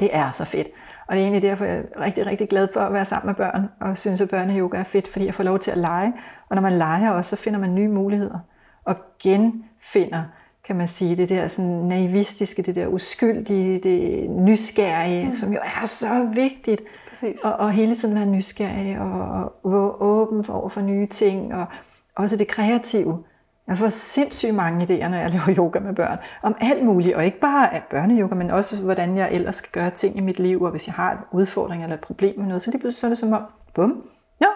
[0.00, 0.68] Det er så fedt.
[1.06, 3.34] Og det er egentlig derfor, jeg er rigtig, rigtig glad for at være sammen med
[3.34, 6.12] børn, og synes, at børneyoga er fedt, fordi jeg får lov til at lege.
[6.48, 8.38] Og når man leger også, så finder man nye muligheder,
[8.84, 10.22] og genfinder
[10.64, 15.34] kan man sige, det der sådan naivistiske, det der uskyldige, det nysgerrige, mm.
[15.34, 16.82] som jo er så vigtigt.
[17.20, 17.44] Præcis.
[17.44, 21.66] Og, og hele tiden være nysgerrig og, og åben over for nye ting, og
[22.14, 23.24] også det kreative.
[23.68, 27.24] Jeg får sindssygt mange idéer, når jeg laver yoga med børn, om alt muligt, og
[27.24, 30.62] ikke bare af børneyoga, men også hvordan jeg ellers skal gøre ting i mit liv,
[30.62, 33.08] og hvis jeg har en udfordring eller et problem med noget, så det så er
[33.08, 33.42] det som om,
[33.74, 34.04] bum,
[34.40, 34.46] ja,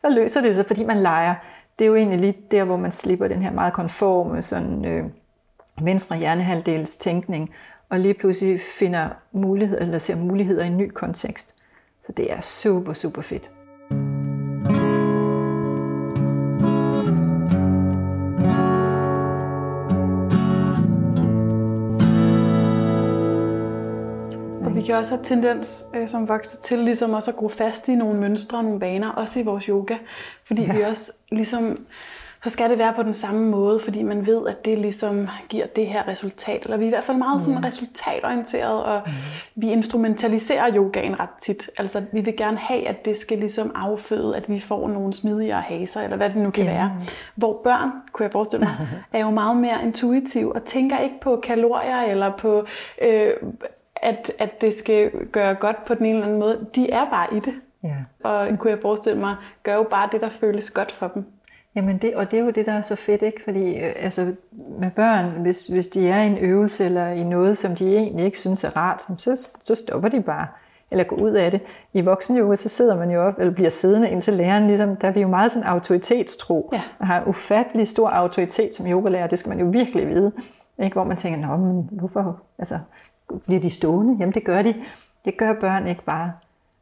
[0.00, 1.34] så løser det sig, fordi man leger.
[1.78, 5.04] Det er jo egentlig lige der, hvor man slipper den her meget konforme, sådan, øh,
[5.82, 7.50] venstre hjernehalvdels tænkning,
[7.88, 11.54] og lige pludselig finder mulighed, eller ser muligheder i en ny kontekst.
[12.06, 13.50] Så det er super, super fedt.
[24.82, 27.94] vi kan også have tendens øh, som voksne til ligesom også at gro fast i
[27.94, 29.96] nogle mønstre og nogle vaner, også i vores yoga.
[30.44, 30.72] Fordi ja.
[30.72, 31.86] vi også ligesom
[32.42, 35.66] så skal det være på den samme måde, fordi man ved, at det ligesom giver
[35.66, 36.64] det her resultat.
[36.64, 37.64] Eller vi er i hvert fald meget sådan mm.
[37.64, 39.12] resultatorienteret, og mm.
[39.54, 41.70] vi instrumentaliserer yogaen ret tit.
[41.78, 45.60] Altså vi vil gerne have, at det skal ligesom afføde, at vi får nogle smidigere
[45.60, 46.74] haser, eller hvad det nu kan yeah.
[46.74, 46.92] være.
[47.34, 51.40] Hvor børn, kunne jeg forestille mig, er jo meget mere intuitiv og tænker ikke på
[51.42, 52.66] kalorier, eller på,
[53.02, 53.30] øh,
[53.96, 56.66] at, at det skal gøre godt på den ene eller anden måde.
[56.74, 57.54] De er bare i det.
[57.84, 57.96] Yeah.
[58.22, 61.24] Og kunne jeg forestille mig, gør jo bare det, der føles godt for dem.
[61.74, 63.40] Jamen det, og det er jo det, der er så fedt, ikke?
[63.44, 64.34] Fordi øh, altså,
[64.78, 68.24] med børn, hvis, hvis de er i en øvelse eller i noget, som de egentlig
[68.24, 70.46] ikke synes er rart, så, så stopper de bare
[70.92, 71.60] eller går ud af det.
[71.92, 75.12] I voksenyoga, så sidder man jo op, eller bliver siddende indtil læreren, ligesom, der er
[75.12, 76.70] vi jo meget sådan autoritetstro.
[76.72, 76.82] Ja.
[77.00, 80.32] Man har en ufattelig stor autoritet som yogalærer, det skal man jo virkelig vide.
[80.78, 80.94] Ikke?
[80.94, 82.78] Hvor man tænker, nå, men hvorfor altså,
[83.46, 84.16] bliver de stående?
[84.20, 84.74] Jamen det gør de.
[85.24, 86.32] Det gør børn ikke bare.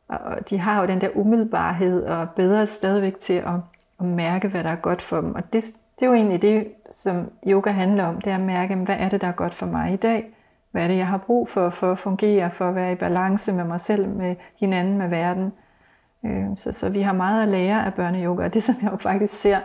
[0.08, 3.52] Og de har jo den der umiddelbarhed og bedre stadigvæk til at
[4.00, 5.34] at mærke, hvad der er godt for dem.
[5.34, 5.64] Og det,
[5.98, 9.08] det er jo egentlig det, som yoga handler om, det er at mærke, hvad er
[9.08, 10.36] det, der er godt for mig i dag?
[10.70, 13.52] Hvad er det, jeg har brug for, for at fungere, for at være i balance
[13.52, 15.52] med mig selv, med hinanden, med verden?
[16.24, 18.96] Øh, så, så vi har meget at lære af børneyoga, og det som jeg jo
[18.96, 19.58] faktisk ser,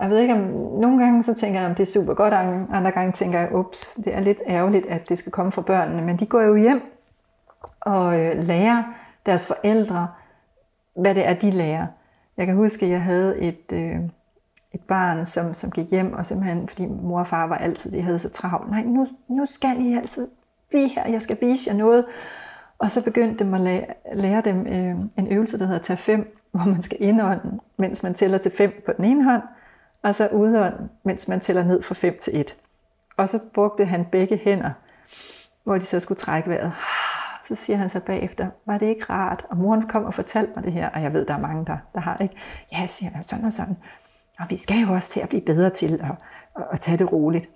[0.00, 0.40] jeg ved ikke om,
[0.80, 2.34] nogle gange så tænker jeg, om det er super godt,
[2.72, 6.02] andre gange tænker jeg, ups, det er lidt ærgerligt, at det skal komme fra børnene,
[6.02, 6.82] men de går jo hjem
[7.80, 8.82] og øh, lærer
[9.26, 10.08] deres forældre,
[10.96, 11.86] hvad det er, de lærer.
[12.38, 13.96] Jeg kan huske, at jeg havde et, øh,
[14.74, 18.02] et barn, som, som gik hjem, og simpelthen, fordi mor og far var altid, de
[18.02, 18.70] havde så travlt.
[18.70, 20.28] Nej, nu, nu skal I altid
[20.68, 22.04] blive her, jeg skal vise jer noget.
[22.78, 26.36] Og så begyndte dem at lære, lære dem øh, en øvelse, der hedder tage fem,
[26.52, 29.42] hvor man skal indånde, mens man tæller til fem på den ene hånd,
[30.02, 32.56] og så udånde, mens man tæller ned fra fem til 1.
[33.16, 34.70] Og så brugte han begge hænder,
[35.64, 36.72] hvor de så skulle trække vejret.
[37.48, 39.46] Så siger han så bagefter, var det ikke rart?
[39.50, 41.76] Og moren kom og fortalte mig det her, og jeg ved, der er mange, der,
[41.94, 42.34] der har ikke.
[42.72, 43.76] Ja, siger han, sådan og sådan.
[44.38, 46.10] Og vi skal jo også til at blive bedre til at,
[46.56, 47.48] at, at tage det roligt.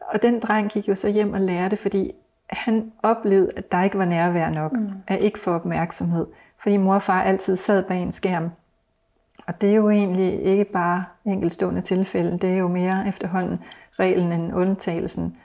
[0.00, 2.12] Og den dreng gik jo så hjem og lærte, fordi
[2.50, 4.90] han oplevede, at der ikke var nærvær nok, mm.
[5.06, 6.26] at ikke få opmærksomhed.
[6.62, 8.50] Fordi mor og far altid sad bag en skærm.
[9.46, 13.60] Og det er jo egentlig ikke bare enkeltstående tilfælde, det er jo mere efterhånden
[13.98, 15.36] reglen end undtagelsen.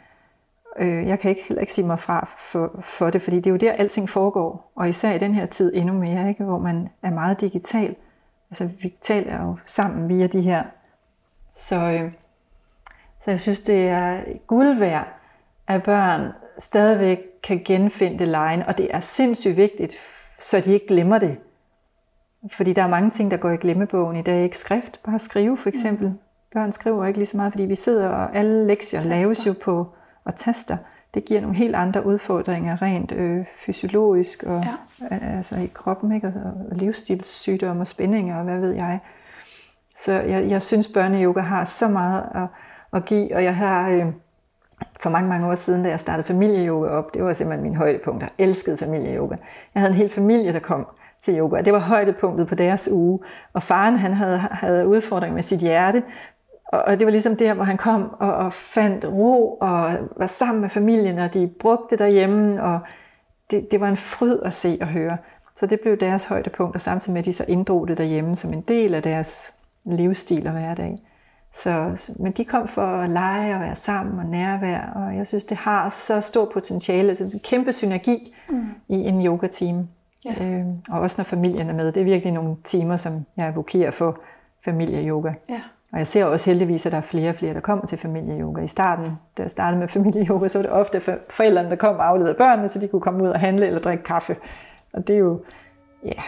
[0.80, 3.52] Øh, jeg kan ikke heller ikke sige mig fra for, for det, fordi det er
[3.52, 4.72] jo der, alting foregår.
[4.76, 6.44] Og især i den her tid endnu mere, ikke?
[6.44, 7.96] hvor man er meget digital.
[8.52, 10.64] Altså vi taler jo sammen via de her.
[11.56, 12.12] Så, øh,
[13.24, 15.08] så jeg synes, det er guld værd,
[15.68, 18.64] at børn stadigvæk kan genfinde lejen.
[18.64, 19.96] Og det er sindssygt vigtigt,
[20.40, 21.38] så de ikke glemmer det.
[22.52, 24.44] Fordi der er mange ting, der går i glemmebogen i dag.
[24.44, 26.08] Ikke skrift, bare skrive for eksempel.
[26.08, 26.20] Mm.
[26.54, 29.88] Børn skriver ikke lige så meget, fordi vi sidder og alle lektier laves jo på
[30.26, 30.78] og taster,
[31.14, 34.64] det giver nogle helt andre udfordringer rent øh, fysiologisk og
[35.12, 35.18] ja.
[35.36, 36.28] altså i kroppen, ikke?
[36.28, 36.34] Og,
[36.72, 39.00] og livsstilssygdomme og spændinger og hvad ved jeg.
[40.00, 42.48] Så jeg, jeg synes, børneyoga har så meget at,
[42.94, 44.06] at give, og jeg har øh,
[45.00, 48.22] for mange, mange år siden, da jeg startede familieyoga op, det var simpelthen min højdepunkt.
[48.22, 49.36] Jeg elskede familieyoga.
[49.76, 50.88] Jeg havde en hel familie, der kom
[51.22, 53.20] til yoga, og det var højdepunktet på deres uge.
[53.54, 56.04] Og faren han havde, havde udfordringer med sit hjerte,
[56.72, 60.28] og, og det var ligesom der, hvor han kom og, og fandt ro og var
[60.28, 62.80] sammen med familien, og de brugte derhjemme, og
[63.52, 65.18] det, det var en fryd at se og høre.
[65.56, 68.54] Så det blev deres højdepunkt, og samtidig med, at de så inddrog det derhjemme som
[68.54, 69.56] en del af deres
[69.86, 71.00] livsstil og hverdag.
[71.54, 75.44] Så, men de kom for at lege og være sammen og nærvær, og jeg synes,
[75.44, 78.70] det har så stor potentiale, altså en kæmpe synergi mm.
[78.88, 79.88] i en yoga-team.
[80.26, 80.46] Ja.
[80.46, 81.92] Øh, og også når familien er med.
[81.92, 84.20] Det er virkelig nogle timer, som jeg advokerer for
[84.66, 85.34] familie-yoga.
[85.50, 85.62] Ja.
[85.94, 88.62] Og jeg ser også heldigvis, at der er flere og flere, der kommer til familieyoga.
[88.62, 89.06] I starten,
[89.38, 92.70] da jeg startede med familieyoga, så var det ofte forældrene, der kom og afleverede børnene,
[92.70, 94.36] så de kunne komme ud og handle eller drikke kaffe.
[94.94, 95.44] Og det er jo,
[96.06, 96.24] ja, yeah.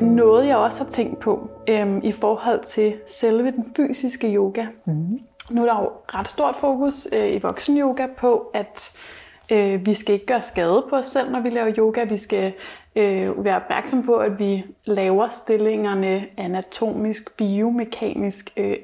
[0.00, 5.18] Noget jeg også har tænkt på øhm, i forhold til selve den fysiske yoga, mm.
[5.50, 8.98] Nu er der jo ret stort fokus øh, i voksen-yoga på, at
[9.52, 12.04] øh, vi skal ikke gøre skade på os selv, når vi laver yoga.
[12.04, 12.52] Vi skal
[12.96, 18.76] øh, være opmærksom på, at vi laver stillingerne anatomisk, biomekanisk øh,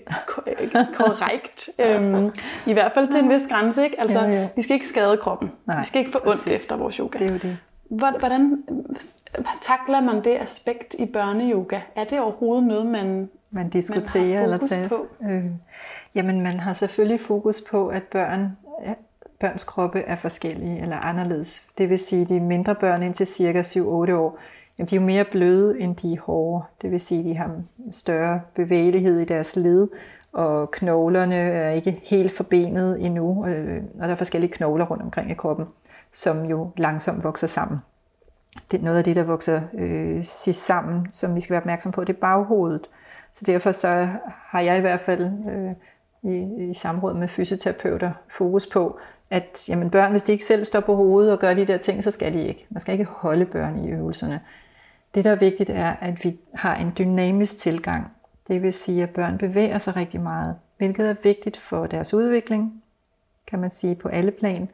[0.97, 1.69] korrekt.
[1.79, 2.33] øhm,
[2.67, 3.85] I hvert fald til en vis grænse.
[3.85, 4.01] Ikke?
[4.01, 4.49] Altså, ja, ja.
[4.57, 5.53] Vi skal ikke skade kroppen.
[5.67, 6.53] Nej, vi skal ikke få ondt præcis.
[6.53, 7.19] efter vores yoga.
[7.19, 7.57] Det er jo det.
[7.89, 8.65] Hvordan
[9.61, 11.81] takler man det aspekt i børneyoga?
[11.97, 14.89] Er det overhovedet noget, man, man diskuterer man har fokus eller tager?
[14.89, 15.07] på?
[15.31, 15.45] Øh.
[16.15, 18.57] Jamen man har selvfølgelig fokus på, at børn,
[19.41, 21.67] børns kroppe er forskellige eller anderledes.
[21.79, 24.39] Det vil sige, at de mindre børn indtil cirka 7-8 år,
[24.79, 26.65] jamen, de er jo mere bløde, end de er hårde.
[26.83, 27.51] Det vil sige, at de har
[27.93, 29.89] større bevægelighed i deres led,
[30.33, 35.31] og knoglerne er ikke helt forbenet endnu, øh, og der er forskellige knogler rundt omkring
[35.31, 35.67] i kroppen,
[36.13, 37.79] som jo langsomt vokser sammen.
[38.71, 41.93] Det er noget af det, der vokser øh, sidst sammen, som vi skal være opmærksom
[41.93, 42.87] på, det er baghovedet.
[43.33, 45.73] Så derfor så har jeg i hvert fald øh,
[46.25, 48.99] i, i samråd med fysioterapeuter fokus på,
[49.31, 52.05] at jamen, børn, hvis de ikke selv står på hovedet og gør de der ting,
[52.05, 52.67] så skal de ikke.
[52.71, 54.41] Man skal ikke holde børn i øvelserne.
[55.15, 58.07] Det, der er vigtigt, er, at vi har en dynamisk tilgang.
[58.49, 62.83] Det vil sige, at børn bevæger sig rigtig meget, hvilket er vigtigt for deres udvikling,
[63.47, 64.69] kan man sige, på alle plan.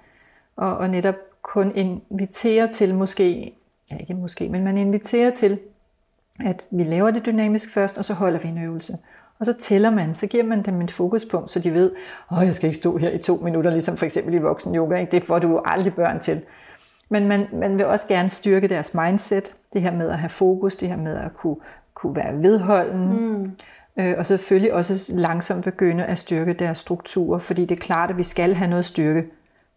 [0.56, 3.54] Og, og netop kun inviterer til måske,
[3.90, 5.58] ja ikke måske, men man inviterer til,
[6.44, 8.92] at vi laver det dynamisk først, og så holder vi en øvelse.
[9.40, 11.92] Og så tæller man, så giver man dem et fokuspunkt, så de ved,
[12.32, 14.96] at jeg skal ikke stå her i to minutter, ligesom for eksempel i voksen yoga.
[14.96, 15.10] Ikke?
[15.10, 16.40] Det får du jo aldrig børn til.
[17.08, 20.76] Men man, man vil også gerne styrke deres mindset, det her med at have fokus,
[20.76, 21.56] det her med at kunne,
[21.94, 23.32] kunne være vedholden.
[23.36, 23.50] Mm.
[23.96, 28.16] Øh, og selvfølgelig også langsomt begynde at styrke deres strukturer, fordi det er klart, at
[28.16, 29.24] vi skal have noget styrke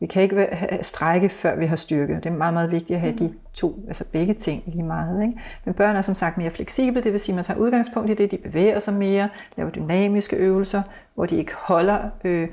[0.04, 0.48] vi kan ikke
[0.82, 2.16] strække, før vi har styrke.
[2.16, 5.22] Det er meget, meget vigtigt at have de to, altså begge ting lige meget.
[5.22, 5.34] Ikke?
[5.66, 8.14] Men børn er som sagt mere fleksible, det vil sige, at man tager udgangspunkt i
[8.14, 10.82] det, de bevæger sig mere, laver dynamiske øvelser,
[11.16, 12.48] hvor de ikke holder øh,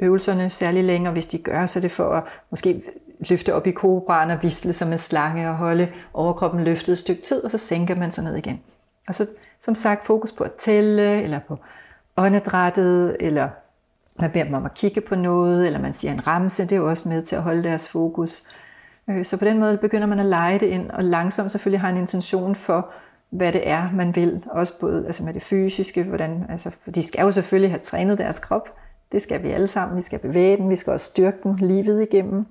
[0.00, 1.12] øvelserne særlig længere.
[1.12, 2.82] Hvis de gør, så det for at måske
[3.20, 7.22] løfte op i kobraen og vistle som en slange og holde overkroppen løftet et stykke
[7.22, 8.60] tid, og så sænker man sig ned igen.
[9.08, 9.26] Og så
[9.60, 11.58] som sagt fokus på at tælle, eller på
[12.16, 13.48] åndedrættet, eller
[14.20, 16.76] man beder dem om at kigge på noget, eller man siger en ramse, det er
[16.76, 18.48] jo også med til at holde deres fokus.
[19.10, 21.88] Øh, så på den måde begynder man at lege det ind, og langsomt selvfølgelig har
[21.88, 22.90] en intention for,
[23.30, 24.44] hvad det er, man vil.
[24.50, 28.18] Også både altså med det fysiske, hvordan, altså, for de skal jo selvfølgelig have trænet
[28.18, 28.68] deres krop.
[29.12, 29.96] Det skal vi alle sammen.
[29.96, 32.46] Vi skal bevæge den, vi skal også styrke den livet igennem.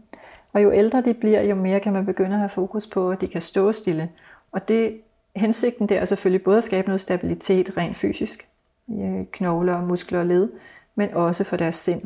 [0.53, 3.21] Og jo ældre de bliver, jo mere kan man begynde at have fokus på, at
[3.21, 4.09] de kan stå stille.
[4.51, 4.97] Og det
[5.35, 8.47] hensigten der er selvfølgelig både at skabe noget stabilitet rent fysisk,
[8.87, 10.49] i øh, knogler, muskler og led,
[10.95, 12.01] men også for deres sind.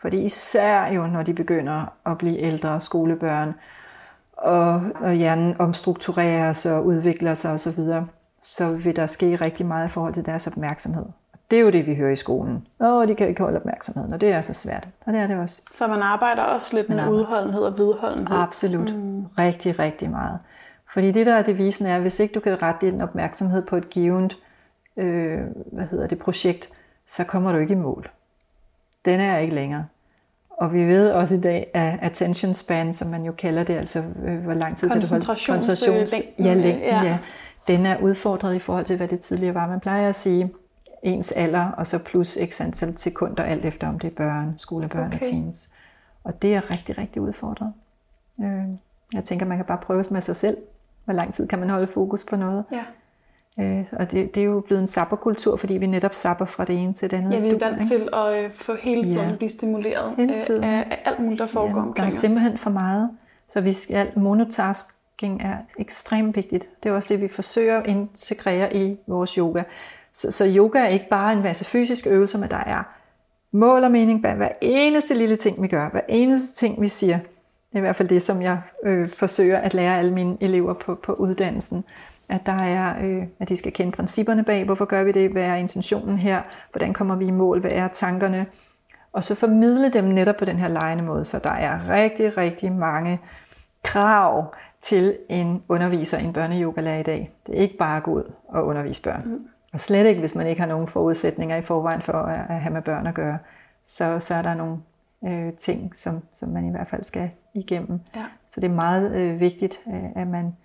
[0.00, 3.54] Fordi især jo, når de begynder at blive ældre skolebørn,
[4.32, 7.84] og, og hjernen omstruktureres og udvikler sig osv.,
[8.42, 11.04] så vil der ske rigtig meget i forhold til deres opmærksomhed.
[11.50, 12.66] Det er jo det, vi hører i skolen.
[12.80, 14.88] Åh, de kan ikke holde opmærksomheden, og det er så svært.
[15.06, 15.62] Og det er det også.
[15.70, 18.38] Så man arbejder også lidt med udholdenhed og vedholdenhed?
[18.38, 18.94] Absolut.
[18.94, 19.24] Mm.
[19.38, 20.38] Rigtig, rigtig meget.
[20.92, 23.90] Fordi det, der er devisen er, hvis ikke du kan rette din opmærksomhed på et
[23.90, 24.36] givet
[24.96, 25.40] øh,
[25.72, 26.68] hvad hedder det, projekt,
[27.06, 28.10] så kommer du ikke i mål
[29.08, 29.86] den er ikke længere.
[30.50, 34.02] Og vi ved også i dag, at attention span, som man jo kalder det, altså
[34.24, 36.14] øh, hvor lang tid kan du holde koncentrations...
[36.38, 37.02] Ja, længden, ja.
[37.04, 37.18] ja.
[37.66, 39.66] Den er udfordret i forhold til, hvad det tidligere var.
[39.66, 40.52] Man plejer at sige
[41.02, 45.06] ens alder, og så plus x antal sekunder, alt efter om det er børn, skolebørn
[45.06, 45.20] okay.
[45.20, 45.70] og teens.
[46.24, 47.72] Og det er rigtig, rigtig udfordret.
[48.40, 48.64] Øh,
[49.12, 50.56] jeg tænker, man kan bare prøve med sig selv.
[51.04, 52.64] Hvor lang tid kan man holde fokus på noget?
[52.72, 52.84] Ja.
[53.60, 56.76] Øh, og det, det er jo blevet en sapperkultur, fordi vi netop sapper fra det
[56.76, 57.32] ene til det andet.
[57.32, 59.36] Ja, vi er vant til at øh, få hele tiden ja.
[59.36, 60.64] blive stimuleret hele øh, tiden.
[60.64, 62.14] Af, af alt muligt, der foregår ja, omkring os.
[62.14, 63.10] Der er simpelthen for meget.
[63.52, 66.68] Så vi skal, monotasking er ekstremt vigtigt.
[66.82, 69.62] Det er også det, vi forsøger at integrere i vores yoga.
[70.12, 72.82] Så, så yoga er ikke bare en masse fysiske øvelser, men der er
[73.52, 75.88] mål og mening bag hver eneste lille ting, vi gør.
[75.88, 77.18] Hver eneste ting, vi siger.
[77.18, 80.72] Det er i hvert fald det, som jeg øh, forsøger at lære alle mine elever
[80.72, 81.84] på, på uddannelsen
[82.28, 85.42] at der er, øh, at de skal kende principperne bag, hvorfor gør vi det, hvad
[85.42, 88.46] er intentionen her, hvordan kommer vi i mål, hvad er tankerne,
[89.12, 91.24] og så formidle dem netop på den her lejende måde.
[91.24, 93.20] Så der er rigtig, rigtig mange
[93.82, 97.30] krav til en underviser, en børneyogalærer i dag.
[97.46, 99.22] Det er ikke bare at gå ud og undervise børn.
[99.24, 99.48] Mm.
[99.72, 102.82] Og slet ikke, hvis man ikke har nogen forudsætninger i forvejen for at have med
[102.82, 103.38] børn at gøre.
[103.88, 104.76] Så, så er der nogle
[105.26, 108.00] øh, ting, som, som man i hvert fald skal igennem.
[108.16, 108.24] Ja.
[108.54, 110.56] Så det er meget øh, vigtigt, øh, at man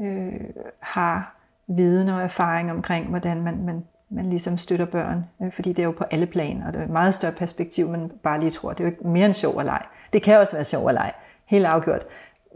[0.00, 0.40] øh,
[0.78, 1.34] har
[1.66, 5.24] viden og erfaring omkring, hvordan man, man, man ligesom støtter børn.
[5.42, 7.88] Øh, fordi det er jo på alle planer, og det er et meget større perspektiv,
[7.88, 8.70] man bare lige tror.
[8.72, 9.84] Det er jo ikke mere end sjov at lege.
[10.12, 11.12] Det kan også være sjov at lege.
[11.44, 12.06] Helt afgjort.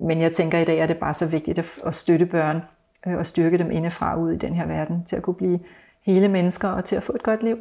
[0.01, 2.63] Men jeg tænker, at i dag er det bare så vigtigt at, at støtte børn
[3.07, 5.61] øh, og styrke dem indefra ud i den her verden, til at kunne blive
[6.03, 7.59] hele mennesker og til at få et godt liv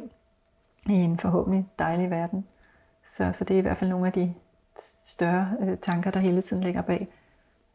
[0.86, 2.46] i en forhåbentlig dejlig verden.
[3.16, 4.34] Så, så det er i hvert fald nogle af de
[5.04, 7.08] større øh, tanker, der hele tiden ligger bag.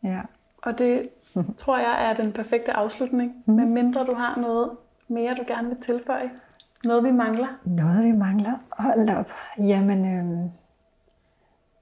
[0.03, 0.21] Ja.
[0.61, 1.09] Og det
[1.57, 3.43] tror jeg er den perfekte afslutning.
[3.45, 3.53] Mm.
[3.53, 4.71] Men mindre du har noget
[5.07, 6.31] mere, du gerne vil tilføje.
[6.83, 7.47] Noget, vi mangler.
[7.63, 8.53] Noget, vi mangler.
[8.71, 9.31] Hold op.
[9.57, 10.49] Jamen, øh,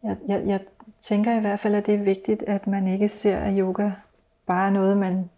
[0.03, 0.59] jeg, jeg, jeg
[1.01, 3.91] tænker i hvert fald, at det er vigtigt, at man ikke ser, at yoga
[4.45, 5.29] bare er noget, man,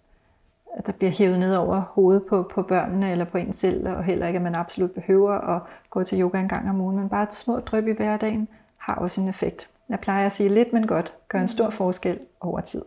[0.85, 4.27] der bliver hævet ned over hovedet på, på børnene eller på en selv, og heller
[4.27, 7.23] ikke, at man absolut behøver at gå til yoga en gang om ugen, men bare
[7.23, 8.47] et små drøb i hverdagen
[8.77, 9.69] har også en effekt.
[9.89, 12.83] Jeg plejer at sige lidt, men godt, gør en stor forskel over tid.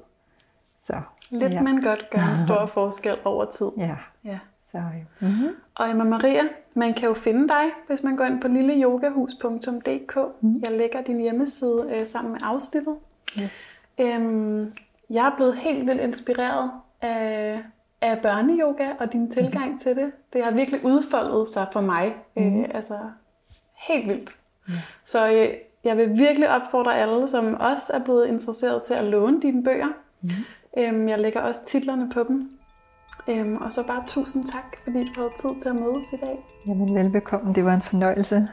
[0.80, 0.94] Så
[1.30, 1.62] Lidt, Ja.
[1.62, 3.66] men godt gør en stor forskel over tid.
[3.76, 4.38] Ja, Ja.
[4.72, 4.78] så
[5.20, 5.48] mm-hmm.
[5.74, 6.42] Og Emma Maria,
[6.74, 10.16] man kan jo finde dig, hvis man går ind på lilleyogahus.dk.
[10.40, 10.54] Mm.
[10.68, 12.96] Jeg lægger din hjemmeside øh, sammen med afsnittet.
[13.40, 13.52] yes.
[14.00, 14.72] Øhm,
[15.10, 16.70] jeg er blevet helt vildt inspireret
[17.02, 17.62] af,
[18.00, 19.78] af børneyoga og din tilgang mm.
[19.78, 20.12] til det.
[20.32, 22.14] Det har virkelig udfoldet sig for mig.
[22.36, 22.60] Mm.
[22.60, 22.98] Øh, altså
[23.88, 24.36] helt vildt.
[24.66, 24.74] Mm.
[25.04, 25.48] Så øh,
[25.84, 29.88] jeg vil virkelig opfordre alle, som også er blevet interesseret til at låne dine bøger.
[30.22, 30.28] Mm.
[30.78, 32.50] Øhm, jeg lægger også titlerne på dem.
[33.28, 36.36] Øhm, og så bare tusind tak, fordi du havde tid til at mødes i dag.
[36.68, 38.48] Jamen velbekomme, det var en fornøjelse.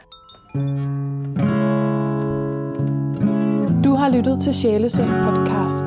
[3.84, 5.86] Du har lyttet til Sjælesund podcast.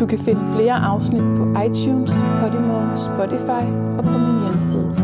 [0.00, 3.64] Du kan finde flere afsnit på iTunes, Podimo, Spotify
[3.98, 4.94] og på min hjemmeside.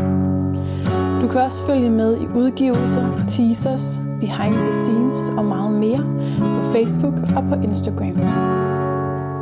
[1.21, 6.03] Du kan også følge med i udgivelser, teasers, behind the scenes og meget mere
[6.39, 8.60] på Facebook og på Instagram.